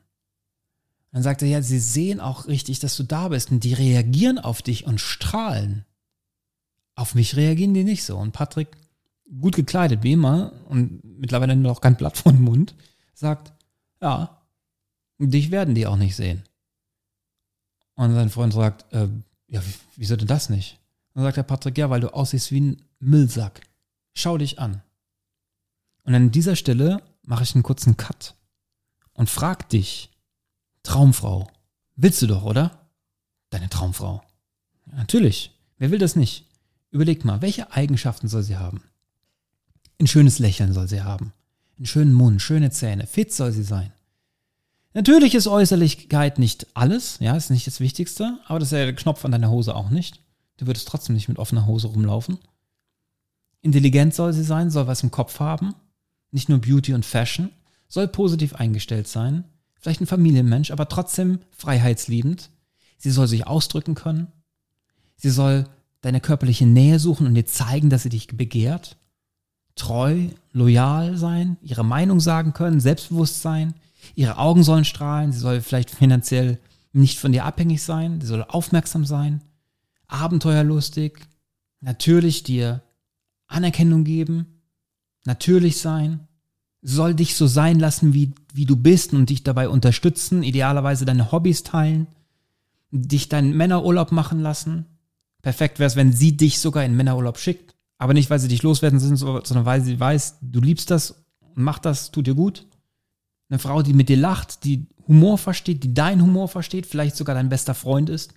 Dann 1.14 1.24
sagt 1.24 1.42
er, 1.42 1.48
ja, 1.48 1.62
sie 1.62 1.80
sehen 1.80 2.20
auch 2.20 2.48
richtig, 2.48 2.80
dass 2.80 2.98
du 2.98 3.04
da 3.04 3.30
bist 3.30 3.50
und 3.50 3.64
die 3.64 3.74
reagieren 3.74 4.38
auf 4.38 4.62
dich 4.62 4.86
und 4.86 5.00
strahlen. 5.00 5.86
Auf 6.96 7.16
mich 7.16 7.38
reagieren 7.38 7.74
die 7.74 7.86
nicht 7.86 8.04
so. 8.04 8.18
Und 8.18 8.34
Patrick, 8.34 8.76
gut 9.40 9.56
gekleidet 9.56 10.04
wie 10.04 10.12
immer 10.12 10.52
und 10.68 11.02
mittlerweile 11.18 11.56
noch 11.56 11.80
kein 11.80 11.96
Blatt 11.96 12.18
vor 12.18 12.34
dem 12.34 12.44
Mund, 12.44 12.76
sagt, 13.14 13.54
ja, 14.02 14.42
dich 15.18 15.50
werden 15.50 15.76
die 15.76 15.88
auch 15.88 15.96
nicht 15.96 16.18
sehen. 16.18 16.44
Und 17.96 18.14
sein 18.14 18.30
Freund 18.30 18.52
sagt, 18.52 18.92
äh, 18.94 19.08
ja, 19.56 19.64
wieso 19.96 20.16
denn 20.16 20.28
das 20.28 20.50
nicht? 20.50 20.80
dann 21.14 21.24
sagt 21.24 21.38
der 21.38 21.44
Patrick, 21.44 21.78
ja, 21.78 21.90
weil 21.90 22.02
du 22.02 22.14
aussiehst 22.14 22.52
wie 22.52 22.60
ein 22.60 22.82
Müllsack. 23.00 23.62
Schau 24.14 24.38
dich 24.38 24.60
an. 24.60 24.82
Und 26.04 26.14
an 26.14 26.30
dieser 26.30 26.58
Stelle 26.58 27.02
mache 27.24 27.44
ich 27.44 27.56
einen 27.56 27.64
kurzen 27.64 27.96
Cut 27.96 28.36
und 29.14 29.30
frag 29.30 29.70
dich, 29.70 30.12
Traumfrau. 30.84 31.50
Willst 31.96 32.22
du 32.22 32.28
doch, 32.28 32.44
oder? 32.44 32.90
Deine 33.50 33.70
Traumfrau. 33.70 34.22
Natürlich. 34.88 35.52
Wer 35.78 35.92
will 35.92 36.00
das 36.00 36.18
nicht? 36.18 36.50
Überleg 36.92 37.24
mal, 37.24 37.42
welche 37.42 37.72
Eigenschaften 37.72 38.28
soll 38.28 38.44
sie 38.44 38.58
haben? 38.58 38.84
Ein 40.00 40.08
schönes 40.08 40.40
Lächeln 40.40 40.74
soll 40.74 40.90
sie 40.90 41.02
haben. 41.02 41.32
Einen 41.78 41.86
schönen 41.86 42.14
Mund, 42.14 42.42
schöne 42.42 42.72
Zähne. 42.72 43.08
Fit 43.08 43.34
soll 43.34 43.54
sie 43.54 43.64
sein. 43.64 43.94
Natürlich 44.96 45.36
ist 45.36 45.48
Äußerlichkeit 45.48 46.40
nicht 46.40 46.68
alles, 46.74 47.18
ja, 47.20 47.36
ist 47.36 47.52
nicht 47.52 47.68
das 47.68 47.82
Wichtigste, 47.82 48.40
aber 48.48 48.60
das 48.60 48.70
ist 48.70 48.78
ja 48.78 48.86
der 48.86 48.96
Knopf 48.96 49.26
an 49.26 49.32
deiner 49.32 49.50
Hose 49.50 49.76
auch 49.76 49.90
nicht. 49.90 50.22
Du 50.56 50.68
würdest 50.68 50.88
trotzdem 50.88 51.16
nicht 51.16 51.28
mit 51.28 51.38
offener 51.38 51.66
Hose 51.66 51.88
rumlaufen. 51.88 52.40
Intelligent 53.62 54.16
soll 54.16 54.32
sie 54.32 54.46
sein, 54.46 54.72
soll 54.72 54.88
was 54.88 55.04
im 55.04 55.12
Kopf 55.12 55.40
haben. 55.42 55.76
nicht 56.32 56.48
nur 56.48 56.60
Beauty 56.60 56.94
und 56.94 57.06
Fashion, 57.06 57.50
soll 57.90 58.08
positiv 58.08 58.56
eingestellt 58.56 59.08
sein, 59.08 59.44
vielleicht 59.80 60.00
ein 60.02 60.08
Familienmensch, 60.08 60.72
aber 60.72 60.88
trotzdem 60.88 61.40
freiheitsliebend. 61.52 62.50
Sie 62.98 63.12
soll 63.12 63.28
sich 63.28 63.48
ausdrücken 63.48 63.96
können. 63.96 64.28
Sie 65.18 65.30
soll 65.30 65.66
deine 66.02 66.22
körperliche 66.22 66.66
Nähe 66.66 67.00
suchen 67.00 67.28
und 67.28 67.36
dir 67.36 67.46
zeigen, 67.46 67.90
dass 67.90 68.04
sie 68.04 68.10
dich 68.10 68.28
begehrt. 68.28 68.98
Treu, 69.76 70.30
loyal 70.54 71.18
sein, 71.18 71.58
ihre 71.62 71.84
Meinung 71.84 72.22
sagen 72.22 72.54
können, 72.54 72.80
selbstbewusst 72.80 73.42
sein. 73.42 73.74
Ihre 74.14 74.38
Augen 74.38 74.64
sollen 74.64 74.86
strahlen. 74.86 75.32
Sie 75.32 75.40
soll 75.40 75.62
vielleicht 75.62 75.90
finanziell 75.90 76.60
nicht 76.94 77.20
von 77.20 77.32
dir 77.32 77.46
abhängig 77.46 77.84
sein. 77.84 78.22
Sie 78.22 78.28
soll 78.28 78.44
aufmerksam 78.44 79.06
sein, 79.06 79.42
abenteuerlustig, 80.08 81.20
natürlich 81.82 82.44
dir 82.44 82.82
Anerkennung 83.48 84.04
geben, 84.04 84.62
natürlich 85.26 85.80
sein, 85.80 86.28
soll 86.82 87.16
dich 87.16 87.36
so 87.36 87.48
sein 87.48 87.80
lassen, 87.80 88.14
wie, 88.14 88.34
wie 88.54 88.66
du 88.66 88.76
bist 88.76 89.14
und 89.14 89.30
dich 89.30 89.44
dabei 89.44 89.70
unterstützen, 89.70 90.44
idealerweise 90.44 91.06
deine 91.06 91.32
Hobbys 91.32 91.64
teilen, 91.64 92.08
dich 92.92 93.28
deinen 93.28 93.58
Männerurlaub 93.58 94.12
machen 94.12 94.40
lassen. 94.40 94.86
Perfekt 95.42 95.80
wäre 95.80 95.88
es, 95.88 95.96
wenn 95.96 96.14
sie 96.14 96.38
dich 96.38 96.60
sogar 96.60 96.86
in 96.86 96.96
Männerurlaub 96.96 97.40
schickt. 97.40 97.76
Aber 97.98 98.14
nicht, 98.14 98.30
weil 98.30 98.40
sie 98.40 98.48
dich 98.48 98.62
loswerden 98.62 99.00
sind, 99.00 99.18
sondern 99.18 99.66
weil 99.66 99.82
sie 99.82 100.00
weiß, 100.00 100.38
du 100.42 100.62
liebst 100.62 100.92
das 100.92 101.24
und 101.56 101.64
macht 101.64 101.86
das, 101.86 102.12
tut 102.12 102.28
dir 102.28 102.36
gut. 102.36 102.68
Eine 103.50 103.60
Frau, 103.60 103.82
die 103.82 103.94
mit 103.94 104.10
dir 104.10 104.18
lacht, 104.18 104.64
die 104.64 104.88
Humor 105.08 105.38
versteht, 105.38 105.84
die 105.84 105.94
deinen 105.94 106.22
Humor 106.22 106.48
versteht, 106.48 106.86
vielleicht 106.86 107.16
sogar 107.16 107.36
dein 107.36 107.50
bester 107.50 107.76
Freund 107.76 108.10
ist 108.10 108.34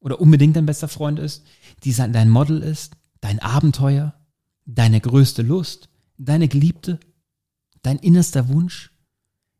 oder 0.00 0.20
unbedingt 0.20 0.56
dein 0.56 0.66
bester 0.66 0.88
Freund 0.88 1.18
ist, 1.18 1.44
die 1.82 1.94
dein 1.94 2.28
Model 2.28 2.62
ist, 2.62 2.96
dein 3.20 3.38
Abenteuer, 3.38 4.14
deine 4.66 5.00
größte 5.00 5.42
Lust, 5.42 5.88
deine 6.18 6.48
Geliebte, 6.48 7.00
dein 7.82 7.98
innerster 7.98 8.48
Wunsch, 8.48 8.90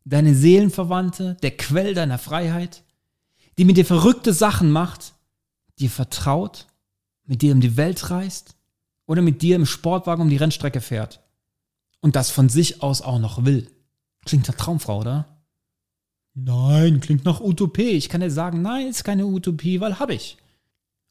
deine 0.03 0.35
Seelenverwandte, 0.35 1.35
der 1.41 1.57
Quell 1.57 1.95
deiner 1.95 2.19
Freiheit, 2.19 2.83
die 3.57 3.65
mit 3.65 3.77
dir 3.77 3.85
verrückte 3.85 4.33
Sachen 4.33 4.69
macht, 4.69 5.13
dir 5.79 5.89
vertraut, 5.89 6.67
mit 7.25 7.41
dir 7.41 7.53
um 7.53 7.61
die 7.61 7.75
Welt 7.75 8.11
reist 8.11 8.55
oder 9.07 9.21
mit 9.21 9.41
dir 9.41 9.55
im 9.55 9.65
Sportwagen 9.65 10.21
um 10.21 10.29
die 10.29 10.37
Rennstrecke 10.37 10.81
fährt 10.81 11.21
und 12.01 12.15
das 12.15 12.29
von 12.29 12.49
sich 12.49 12.83
aus 12.83 13.01
auch 13.01 13.19
noch 13.19 13.45
will. 13.45 13.67
Klingt 14.25 14.47
nach 14.47 14.55
Traumfrau, 14.55 14.99
oder? 14.99 15.25
Nein, 16.33 16.99
klingt 16.99 17.23
nach 17.23 17.39
Utopie. 17.39 17.91
Ich 17.91 18.09
kann 18.09 18.21
dir 18.21 18.31
sagen, 18.31 18.61
nein, 18.61 18.87
ist 18.87 19.03
keine 19.03 19.25
Utopie, 19.25 19.79
weil 19.79 19.99
hab 19.99 20.09
ich. 20.09 20.37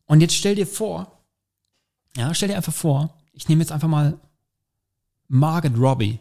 Und 0.07 0.21
jetzt 0.21 0.35
stell 0.35 0.55
dir 0.55 0.67
vor, 0.67 1.25
ja, 2.17 2.35
stell 2.35 2.49
dir 2.49 2.57
einfach 2.57 2.75
vor, 2.75 3.17
ich 3.33 3.49
nehme 3.49 3.63
jetzt 3.63 3.73
einfach 3.73 3.89
mal 3.89 4.19
Margaret 5.29 5.79
Robbie 5.79 6.21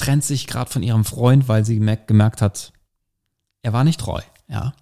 trennt 0.00 0.24
sich 0.24 0.46
gerade 0.46 0.70
von 0.70 0.82
ihrem 0.82 1.04
Freund, 1.04 1.46
weil 1.46 1.64
sie 1.64 1.74
gemerkt, 1.74 2.08
gemerkt 2.08 2.40
hat, 2.40 2.72
er 3.62 3.72
war 3.72 3.84
nicht 3.84 4.00
treu, 4.00 4.20
ja. 4.48 4.74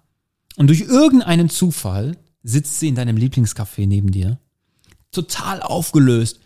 Und 0.55 0.67
durch 0.67 0.81
irgendeinen 0.81 1.49
Zufall 1.49 2.17
sitzt 2.41 2.79
sie 2.79 2.87
in 2.87 2.95
deinem 2.95 3.17
Lieblingscafé 3.17 3.85
neben 3.85 4.11
dir, 4.11 4.39
total 5.11 5.61
aufgelöst. 5.61 6.39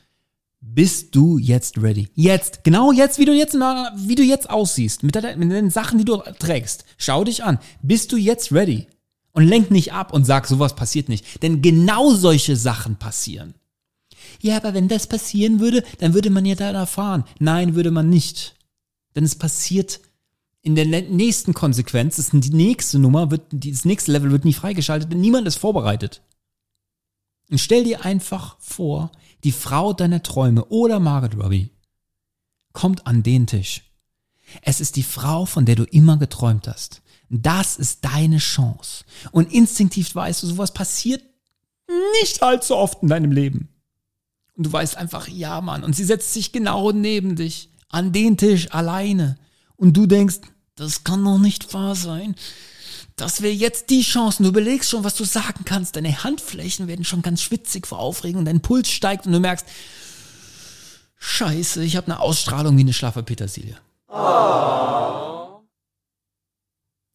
Bist 0.66 1.14
du 1.14 1.38
jetzt 1.38 1.78
ready? 1.78 2.08
Jetzt, 2.16 2.64
genau 2.64 2.92
jetzt, 2.92 3.20
wie 3.20 3.26
du 3.26 3.34
jetzt, 3.34 3.54
wie 3.54 4.16
du 4.16 4.24
jetzt 4.24 4.50
aussiehst, 4.50 5.04
mit, 5.04 5.14
der, 5.14 5.36
mit 5.36 5.52
den 5.52 5.70
Sachen, 5.70 6.00
die 6.00 6.06
du 6.06 6.18
trägst. 6.40 6.86
Schau 6.98 7.24
dich 7.26 7.44
an. 7.44 7.60
Bist 7.82 8.12
du 8.12 8.18
jetzt 8.18 8.52
ready? 8.52 8.88
Und 9.34 9.48
lenk 9.48 9.72
nicht 9.72 9.94
ab 9.94 10.14
und 10.14 10.26
sag, 10.26 10.48
sowas 10.48 10.76
passiert 10.76 11.10
nicht. 11.10 11.44
Denn 11.44 11.62
genau 11.62 12.14
solche 12.14 12.56
Sachen 12.56 12.96
passieren. 12.96 13.56
Ja, 14.42 14.58
aber 14.58 14.74
wenn 14.74 14.88
das 14.88 15.06
passieren 15.08 15.60
würde, 15.60 15.84
dann 16.00 16.14
würde 16.14 16.30
man 16.30 16.46
ja 16.46 16.56
da 16.56 16.72
erfahren. 16.72 17.26
Nein, 17.40 17.76
würde 17.76 17.92
man 17.92 18.10
nicht. 18.10 18.56
Denn 19.16 19.26
es 19.26 19.36
passiert 19.36 20.00
in 20.62 20.76
der 20.76 20.86
nächsten 20.86 21.54
Konsequenz, 21.54 22.16
das 22.16 22.34
ist 22.34 22.44
die 22.46 22.56
nächste 22.56 22.98
Nummer, 22.98 23.32
wird, 23.32 23.42
das 23.52 23.84
nächste 23.86 24.14
Level 24.14 24.32
wird 24.32 24.46
nie 24.46 24.54
freigeschaltet, 24.54 25.12
denn 25.12 25.20
niemand 25.20 25.46
ist 25.46 25.58
vorbereitet. 25.58 26.22
Und 27.52 27.60
stell 27.60 27.84
dir 27.84 28.06
einfach 28.06 28.56
vor, 28.60 29.12
die 29.44 29.52
Frau 29.52 29.94
deiner 29.94 30.24
Träume 30.24 30.66
oder 30.66 31.00
Margaret 31.00 31.38
Robbie 31.38 31.70
kommt 32.72 33.06
an 33.08 33.24
den 33.24 33.48
Tisch. 33.48 33.84
Es 34.62 34.82
ist 34.82 34.96
die 34.96 35.04
Frau, 35.04 35.46
von 35.46 35.66
der 35.66 35.76
du 35.76 35.84
immer 35.84 36.18
geträumt 36.18 36.68
hast. 36.68 37.02
Das 37.30 37.78
ist 37.78 38.06
deine 38.06 38.38
Chance. 38.38 39.06
Und 39.32 39.52
instinktiv 39.52 40.14
weißt 40.14 40.44
du, 40.44 40.48
sowas 40.48 40.74
passiert 40.74 41.24
nicht 42.22 42.44
allzu 42.44 42.76
oft 42.76 43.02
in 43.02 43.10
deinem 43.10 43.32
Leben. 43.32 43.70
Und 44.56 44.68
du 44.68 44.74
weißt 44.74 44.98
einfach, 44.98 45.28
ja, 45.28 45.62
Mann. 45.62 45.84
Und 45.84 45.96
sie 45.96 46.04
setzt 46.04 46.34
sich 46.34 46.52
genau 46.52 46.92
neben 46.92 47.36
dich 47.36 47.70
an 47.90 48.12
den 48.12 48.38
Tisch 48.38 48.72
alleine. 48.72 49.38
Und 49.76 49.98
du 49.98 50.06
denkst, 50.06 50.42
das 50.76 51.04
kann 51.04 51.24
doch 51.24 51.40
nicht 51.40 51.74
wahr 51.74 51.96
sein. 51.96 52.36
Das 53.16 53.42
wäre 53.42 53.54
jetzt 53.54 53.90
die 53.90 54.02
Chance. 54.02 54.42
Du 54.42 54.50
überlegst 54.50 54.90
schon, 54.90 55.04
was 55.04 55.16
du 55.16 55.24
sagen 55.24 55.66
kannst. 55.66 55.96
Deine 55.96 56.24
Handflächen 56.24 56.88
werden 56.88 57.06
schon 57.06 57.22
ganz 57.22 57.42
schwitzig 57.42 57.86
vor 57.86 58.00
Aufregung. 58.00 58.46
Dein 58.46 58.62
Puls 58.62 58.90
steigt 58.90 59.26
und 59.26 59.34
du 59.34 59.40
merkst, 59.40 59.68
Scheiße, 61.26 61.84
ich 61.84 61.96
habe 61.96 62.08
eine 62.08 62.20
Ausstrahlung 62.20 62.76
wie 62.76 62.82
eine 62.82 62.92
schlaffe 62.92 63.24
Petersilie. 63.24 63.78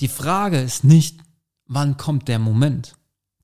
Die 0.00 0.08
Frage 0.08 0.60
ist 0.60 0.84
nicht, 0.84 1.20
wann 1.66 1.96
kommt 1.96 2.28
der 2.28 2.38
Moment. 2.38 2.96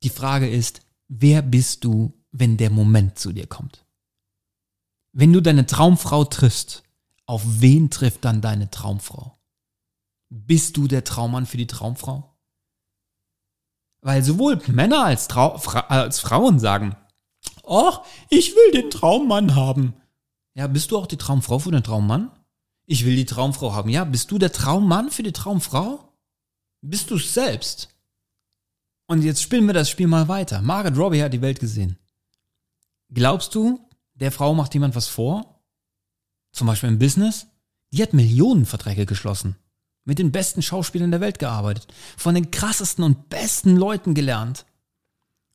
Die 0.02 0.08
Frage 0.08 0.49
ist, 0.49 0.80
wer 1.08 1.42
bist 1.42 1.84
du, 1.84 2.14
wenn 2.32 2.56
der 2.56 2.70
Moment 2.70 3.18
zu 3.18 3.32
dir 3.32 3.46
kommt? 3.46 3.84
Wenn 5.12 5.32
du 5.32 5.40
deine 5.40 5.66
Traumfrau 5.66 6.25
triffst, 6.25 6.82
auf 7.26 7.42
wen 7.44 7.90
trifft 7.90 8.25
dann 8.25 8.40
deine 8.40 8.70
Traumfrau? 8.70 9.38
Bist 10.30 10.76
du 10.76 10.88
der 10.88 11.04
Traummann 11.04 11.46
für 11.46 11.58
die 11.58 11.66
Traumfrau? 11.66 12.34
Weil 14.04 14.23
sowohl 14.23 14.61
Männer 14.68 15.04
als, 15.04 15.26
Trau 15.26 15.58
Fra 15.58 15.80
als 15.88 16.20
Frauen 16.20 16.61
sagen, 16.61 16.94
ach, 17.66 18.02
ich 18.30 18.54
will 18.54 18.70
den 18.70 18.90
Traummann 18.90 19.56
haben. 19.56 19.94
Ja, 20.54 20.68
bist 20.68 20.92
du 20.92 20.99
auch 20.99 21.08
die 21.08 21.16
Traumfrau 21.16 21.58
für 21.58 21.73
den 21.73 21.82
Traummann? 21.82 22.30
Ich 22.87 23.04
will 23.04 23.16
die 23.16 23.25
Traumfrau 23.25 23.73
haben. 23.73 23.88
Ja, 23.88 24.04
bist 24.04 24.30
du 24.30 24.38
der 24.38 24.52
Traummann 24.52 25.11
für 25.11 25.25
die 25.25 25.32
Traumfrau? 25.32 26.12
Bist 26.82 27.11
du 27.11 27.18
selbst? 27.18 27.88
Und 29.06 29.25
jetzt 29.25 29.42
spielen 29.42 29.66
wir 29.66 29.75
das 29.75 29.90
Spiel 29.90 30.06
mal 30.06 30.28
weiter. 30.28 30.62
Margaret 30.62 30.96
Robbie 30.96 31.23
hat 31.23 31.32
die 31.32 31.42
Welt 31.42 31.58
gesehen. 31.58 31.99
Glaubst 33.11 33.54
du, 33.54 33.80
der 34.14 34.30
Frau 34.30 34.54
macht 34.54 34.75
jemand 34.75 34.94
was 34.94 35.08
vor? 35.08 35.54
zum 36.54 36.68
Beispiel 36.68 36.88
im 36.88 36.99
Business, 36.99 37.49
die 37.92 38.02
hat 38.02 38.14
Millionenverträge 38.14 39.06
geschlossen, 39.06 39.56
mit 40.04 40.18
den 40.18 40.32
besten 40.32 40.62
Schauspielern 40.62 41.11
der 41.11 41.20
Welt 41.20 41.38
gearbeitet, 41.38 41.87
von 42.16 42.34
den 42.34 42.50
krassesten 42.50 43.04
und 43.04 43.28
besten 43.28 43.76
Leuten 43.76 44.14
gelernt 44.14 44.66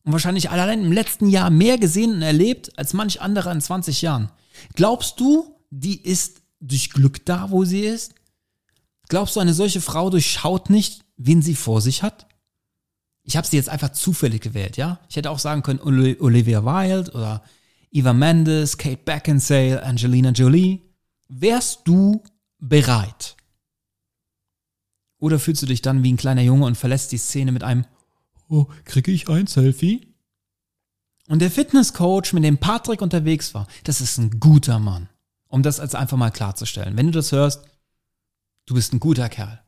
und 0.04 0.14
wahrscheinlich 0.14 0.50
allein 0.50 0.84
im 0.84 0.92
letzten 0.92 1.30
Jahr 1.30 1.50
mehr 1.50 1.78
gesehen 1.78 2.14
und 2.14 2.22
erlebt 2.22 2.78
als 2.78 2.94
manch 2.94 3.22
anderer 3.22 3.52
in 3.52 3.62
20 3.62 4.02
Jahren. 4.02 4.32
Glaubst 4.74 5.20
du, 5.20 5.56
die 5.70 6.02
ist 6.02 6.42
durch 6.60 6.90
Glück 6.90 7.26
da, 7.26 7.52
wo 7.52 7.64
sie 7.64 7.82
ist? 7.82 8.16
Glaubst 9.08 9.36
du, 9.36 9.40
eine 9.40 9.54
solche 9.54 9.82
Frau 9.82 10.10
durchschaut 10.10 10.70
nicht, 10.70 11.06
wen 11.18 11.42
sie 11.42 11.56
vor 11.56 11.82
sich 11.82 12.04
hat? 12.04 12.28
Ich 13.24 13.38
habe 13.38 13.46
sie 13.46 13.58
jetzt 13.58 13.70
einfach 13.70 13.90
zufällig 13.90 14.42
gewählt, 14.42 14.78
ja? 14.78 15.00
Ich 15.10 15.16
hätte 15.16 15.30
auch 15.30 15.40
sagen 15.40 15.62
können 15.62 15.80
Olivia 15.80 16.66
Wilde 16.66 17.12
oder 17.12 17.44
Eva 17.92 18.14
Mendes, 18.14 18.78
Kate 18.78 19.02
Beckinsale, 19.04 19.84
Angelina 19.84 20.32
Jolie. 20.32 20.82
Wärst 21.28 21.82
du 21.86 22.24
bereit? 22.60 23.36
Oder 25.20 25.40
fühlst 25.40 25.62
du 25.62 25.66
dich 25.66 25.82
dann 25.82 26.04
wie 26.04 26.12
ein 26.12 26.18
kleiner 26.18 26.42
Junge 26.42 26.66
und 26.66 26.76
verlässt 26.76 27.12
die 27.12 27.18
Szene 27.18 27.52
mit 27.52 27.64
einem 27.64 27.86
Oh, 28.48 28.66
kriege 28.84 29.12
ich 29.12 29.30
ein 29.30 29.46
Selfie? 29.46 30.08
Und 31.28 31.40
der 31.40 31.52
Fitnesscoach, 31.52 32.34
mit 32.34 32.44
dem 32.44 32.58
Patrick 32.58 33.02
unterwegs 33.02 33.54
war, 33.54 33.68
das 33.84 34.02
ist 34.02 34.18
ein 34.18 34.40
guter 34.40 34.80
Mann. 34.80 35.08
Um 35.48 35.62
das 35.62 35.80
als 35.80 35.94
einfach 35.94 36.18
mal 36.18 36.32
klarzustellen. 36.32 36.98
Wenn 36.98 37.08
du 37.08 37.12
das 37.12 37.32
hörst, 37.32 37.64
du 38.66 38.74
bist 38.74 38.94
ein 38.94 39.00
guter 39.00 39.30
Kerl. 39.30 39.64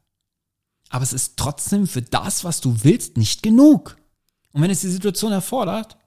Aber 0.90 1.04
es 1.04 1.14
ist 1.14 1.38
trotzdem 1.38 1.88
für 1.88 2.02
das, 2.02 2.44
was 2.44 2.62
du 2.62 2.84
willst, 2.84 3.18
nicht 3.18 3.44
genug. 3.44 3.98
Und 4.52 4.62
wenn 4.62 4.72
es 4.72 4.82
die 4.82 4.90
Situation 4.90 5.32
erfordert, 5.32 5.98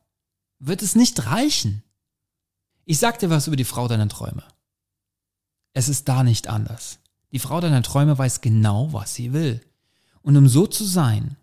wird 0.59 0.83
es 0.83 0.97
nicht 0.97 1.27
reichen. 1.27 1.83
Ich 2.85 2.99
sag 2.99 3.19
dir 3.19 3.31
was 3.31 3.47
über 3.47 3.57
die 3.57 3.65
Frau 3.65 3.89
deiner 3.89 4.09
Träume. 4.09 4.45
Es 5.73 5.89
ist 5.89 6.09
da 6.09 6.23
nicht 6.23 6.49
anders. 6.49 6.99
Die 7.35 7.41
Frau 7.41 7.61
deiner 7.61 7.83
Träume 7.83 8.17
weiß 8.17 8.43
genau, 8.43 8.93
was 8.93 9.17
sie 9.17 9.33
will. 9.33 9.61
Und 10.23 10.37
um 10.37 10.47
so 10.47 10.69
zu 10.69 10.85
sein, 10.85 11.37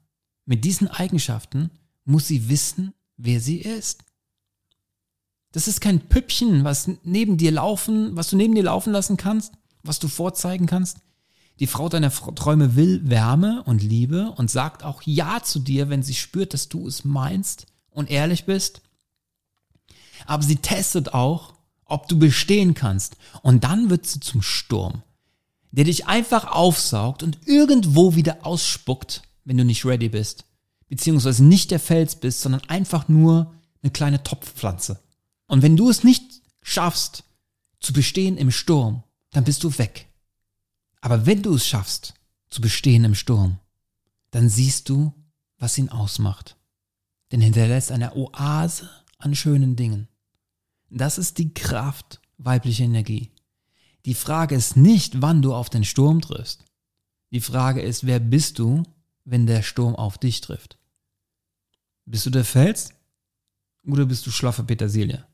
mit 0.45 0.63
diesen 0.63 0.88
Eigenschaften, 0.88 1.69
muss 2.05 2.29
sie 2.29 2.48
wissen, 2.48 2.93
wer 3.17 3.41
sie 3.41 3.57
ist. 3.57 4.05
Das 5.51 5.67
ist 5.67 5.81
kein 5.81 6.00
Püppchen, 6.00 6.63
was 6.63 6.89
neben 7.03 7.36
dir 7.36 7.51
laufen, 7.51 8.15
was 8.15 8.29
du 8.29 8.38
neben 8.38 8.55
dir 8.55 8.63
laufen 8.63 8.93
lassen 8.93 9.17
kannst, 9.17 9.53
was 9.83 10.00
du 10.00 10.07
vorzeigen 10.07 10.65
kannst. 10.65 11.00
Die 11.60 11.67
Frau 11.67 11.89
deiner 11.89 12.10
Träume 12.10 12.77
will 12.77 13.01
Wärme 13.10 13.62
und 13.65 13.83
Liebe 13.83 14.31
und 14.38 14.50
sagt 14.50 14.86
auch 14.86 15.01
Ja 15.01 15.43
zu 15.43 15.60
dir, 15.60 15.89
wenn 15.89 16.03
sie 16.03 16.15
spürt, 16.15 16.53
dass 16.53 16.69
du 16.69 16.88
es 16.88 17.03
meinst 17.03 17.65
und 17.89 18.10
ehrlich 18.10 18.45
bist. 18.45 18.81
Aber 20.25 20.41
sie 20.41 20.55
testet 20.55 21.13
auch, 21.13 21.53
ob 21.83 22.07
du 22.07 22.17
bestehen 22.17 22.75
kannst. 22.75 23.17
Und 23.41 23.65
dann 23.65 23.89
wird 23.89 24.05
sie 24.07 24.21
zum 24.21 24.41
Sturm, 24.41 25.03
der 25.72 25.86
dich 25.86 26.08
einfach 26.08 26.46
aufsaugt 26.46 27.24
und 27.24 27.40
irgendwo 27.46 28.16
wieder 28.16 28.46
ausspuckt, 28.46 29.22
wenn 29.46 29.58
du 29.58 29.66
nicht 29.66 29.86
ready 29.86 30.10
bist. 30.10 30.46
Beziehungsweise 30.88 31.44
nicht 31.44 31.72
der 31.72 31.80
Fels 31.80 32.16
bist, 32.16 32.42
sondern 32.42 32.62
einfach 32.68 33.08
nur 33.08 33.54
eine 33.82 33.92
kleine 33.92 34.24
Topfpflanze. 34.24 35.01
Und 35.48 35.62
wenn 35.62 35.78
du 35.78 35.90
es 35.90 36.04
nicht 36.04 36.24
schaffst, 36.62 37.24
zu 37.80 37.94
bestehen 37.94 38.38
im 38.38 38.51
Sturm, 38.51 39.04
dann 39.32 39.44
bist 39.44 39.63
du 39.63 39.78
weg. 39.78 40.08
Aber 41.00 41.25
wenn 41.25 41.42
du 41.42 41.56
es 41.56 41.66
schaffst, 41.66 42.13
zu 42.50 42.62
bestehen 42.62 43.04
im 43.06 43.16
Sturm, 43.16 43.58
dann 44.30 44.50
siehst 44.50 44.90
du, 44.90 45.13
was 45.58 45.78
ihn 45.78 45.90
ausmacht. 45.90 46.58
Denn 47.32 47.42
hinterlässt 47.42 47.92
eine 47.92 48.16
Oase 48.16 48.90
an 49.18 49.36
schönen 49.36 49.75
Dingen. 49.75 50.08
Das 50.90 51.18
ist 51.18 51.38
die 51.38 51.54
Kraft 51.54 52.22
weiblicher 52.38 52.84
Energie. 52.84 53.32
Die 54.05 54.13
Frage 54.13 54.55
ist 54.55 54.75
nicht, 54.77 55.22
wann 55.22 55.41
du 55.41 55.53
auf 55.53 55.70
den 55.70 55.84
Sturm 55.84 56.22
triffst. 56.22 56.65
Die 57.31 57.41
Frage 57.41 57.81
ist, 57.81 58.05
wer 58.05 58.20
bist 58.20 58.60
du, 58.60 58.84
wenn 59.24 59.46
der 59.48 59.62
Sturm 59.62 59.96
auf 59.96 60.17
dich 60.17 60.41
trifft? 60.41 60.77
Bist 62.05 62.25
du 62.25 62.29
der 62.29 62.46
Fels 62.46 62.93
oder 63.86 64.05
bist 64.05 64.25
du 64.25 64.31
schlaffe 64.31 64.63
Petersilie? 64.63 65.25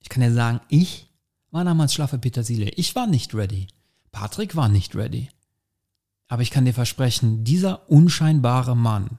Ich 0.00 0.08
kann 0.08 0.22
dir 0.22 0.32
sagen, 0.32 0.60
ich 0.68 1.08
war 1.50 1.64
damals 1.64 1.94
schlaffe 1.94 2.18
Petersilie. 2.18 2.70
Ich 2.70 2.94
war 2.94 3.06
nicht 3.06 3.34
ready. 3.34 3.68
Patrick 4.10 4.56
war 4.56 4.68
nicht 4.68 4.94
ready. 4.94 5.28
Aber 6.28 6.42
ich 6.42 6.50
kann 6.50 6.64
dir 6.64 6.74
versprechen, 6.74 7.44
dieser 7.44 7.90
unscheinbare 7.90 8.76
Mann, 8.76 9.18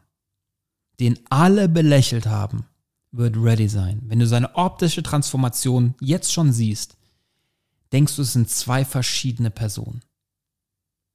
den 1.00 1.19
alle 1.29 1.69
belächelt 1.69 2.27
haben, 2.27 2.65
wird 3.12 3.38
ready 3.38 3.67
sein. 3.67 4.01
Wenn 4.07 4.19
du 4.19 4.27
seine 4.27 4.55
optische 4.55 5.03
Transformation 5.03 5.95
jetzt 6.00 6.33
schon 6.33 6.51
siehst, 6.51 6.98
denkst 7.93 8.15
du, 8.15 8.23
es 8.23 8.33
sind 8.33 8.50
zwei 8.50 8.83
verschiedene 8.83 9.51
Personen. 9.51 10.01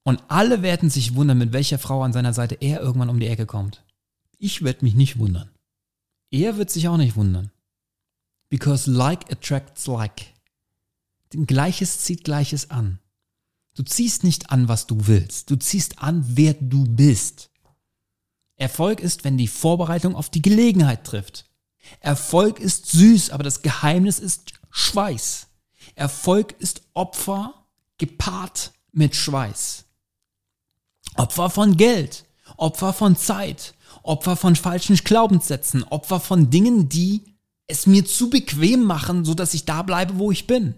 Und 0.04 0.22
alle 0.28 0.62
werden 0.62 0.88
sich 0.88 1.14
wundern, 1.14 1.36
mit 1.38 1.52
welcher 1.52 1.78
Frau 1.78 2.02
an 2.02 2.14
seiner 2.14 2.32
Seite 2.32 2.56
er 2.60 2.80
irgendwann 2.80 3.10
um 3.10 3.20
die 3.20 3.26
Ecke 3.26 3.44
kommt. 3.44 3.84
Ich 4.38 4.62
werde 4.62 4.84
mich 4.84 4.94
nicht 4.94 5.18
wundern. 5.18 5.50
Er 6.30 6.56
wird 6.56 6.70
sich 6.70 6.88
auch 6.88 6.96
nicht 6.96 7.16
wundern. 7.16 7.50
Because 8.48 8.90
like 8.90 9.30
attracts 9.30 9.86
like. 9.86 10.32
Denn 11.32 11.46
Gleiches 11.46 11.98
zieht 11.98 12.24
Gleiches 12.24 12.70
an. 12.70 13.00
Du 13.74 13.82
ziehst 13.82 14.24
nicht 14.24 14.50
an, 14.50 14.68
was 14.68 14.86
du 14.86 15.06
willst. 15.06 15.50
Du 15.50 15.56
ziehst 15.56 15.98
an, 15.98 16.24
wer 16.26 16.54
du 16.54 16.84
bist. 16.84 17.50
Erfolg 18.56 19.00
ist, 19.00 19.24
wenn 19.24 19.36
die 19.36 19.46
Vorbereitung 19.46 20.16
auf 20.16 20.30
die 20.30 20.42
Gelegenheit 20.42 21.04
trifft. 21.04 21.44
Erfolg 22.00 22.60
ist 22.60 22.86
süß, 22.86 23.30
aber 23.30 23.44
das 23.44 23.62
Geheimnis 23.62 24.18
ist 24.18 24.52
Schweiß. 24.70 25.47
Erfolg 25.94 26.54
ist 26.58 26.82
Opfer 26.94 27.54
gepaart 27.98 28.72
mit 28.92 29.14
Schweiß. 29.16 29.84
Opfer 31.16 31.50
von 31.50 31.76
Geld, 31.76 32.24
Opfer 32.56 32.92
von 32.92 33.16
Zeit, 33.16 33.74
Opfer 34.02 34.36
von 34.36 34.56
falschen 34.56 34.96
Glaubenssätzen, 34.96 35.84
Opfer 35.84 36.20
von 36.20 36.50
Dingen, 36.50 36.88
die 36.88 37.34
es 37.66 37.86
mir 37.86 38.04
zu 38.04 38.30
bequem 38.30 38.84
machen, 38.84 39.24
so 39.24 39.34
dass 39.34 39.54
ich 39.54 39.64
da 39.64 39.82
bleibe, 39.82 40.18
wo 40.18 40.30
ich 40.30 40.46
bin. 40.46 40.74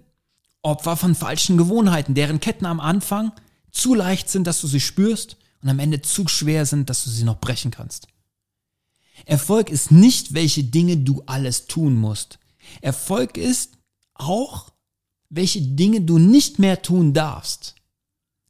Opfer 0.63 0.97
von 0.97 1.15
falschen 1.15 1.57
Gewohnheiten, 1.57 2.15
deren 2.15 2.41
Ketten 2.41 2.67
am 2.67 2.81
Anfang 2.81 3.33
zu 3.71 3.95
leicht 3.95 4.29
sind, 4.29 4.47
dass 4.47 4.61
du 4.61 4.67
sie 4.67 4.81
spürst 4.81 5.37
und 5.63 5.69
am 5.69 5.79
Ende 5.79 6.03
zu 6.03 6.27
schwer 6.29 6.67
sind, 6.67 6.91
dass 6.91 7.05
du 7.05 7.11
sie 7.11 7.25
noch 7.25 7.39
brechen 7.39 7.71
kannst. 7.71 8.09
Erfolg 9.27 9.71
ist 9.71 9.91
nicht, 9.91 10.35
welche 10.35 10.65
Dinge 10.65 10.97
du 10.97 11.23
alles 11.27 11.67
tun 11.67 11.97
musst. 11.97 12.39
Erfolg 12.81 13.37
ist 13.37 13.79
auch, 14.15 14.71
welche 15.31 15.63
Dinge 15.63 16.03
du 16.03 16.19
nicht 16.19 16.59
mehr 16.59 16.83
tun 16.83 17.15
darfst. 17.15 17.77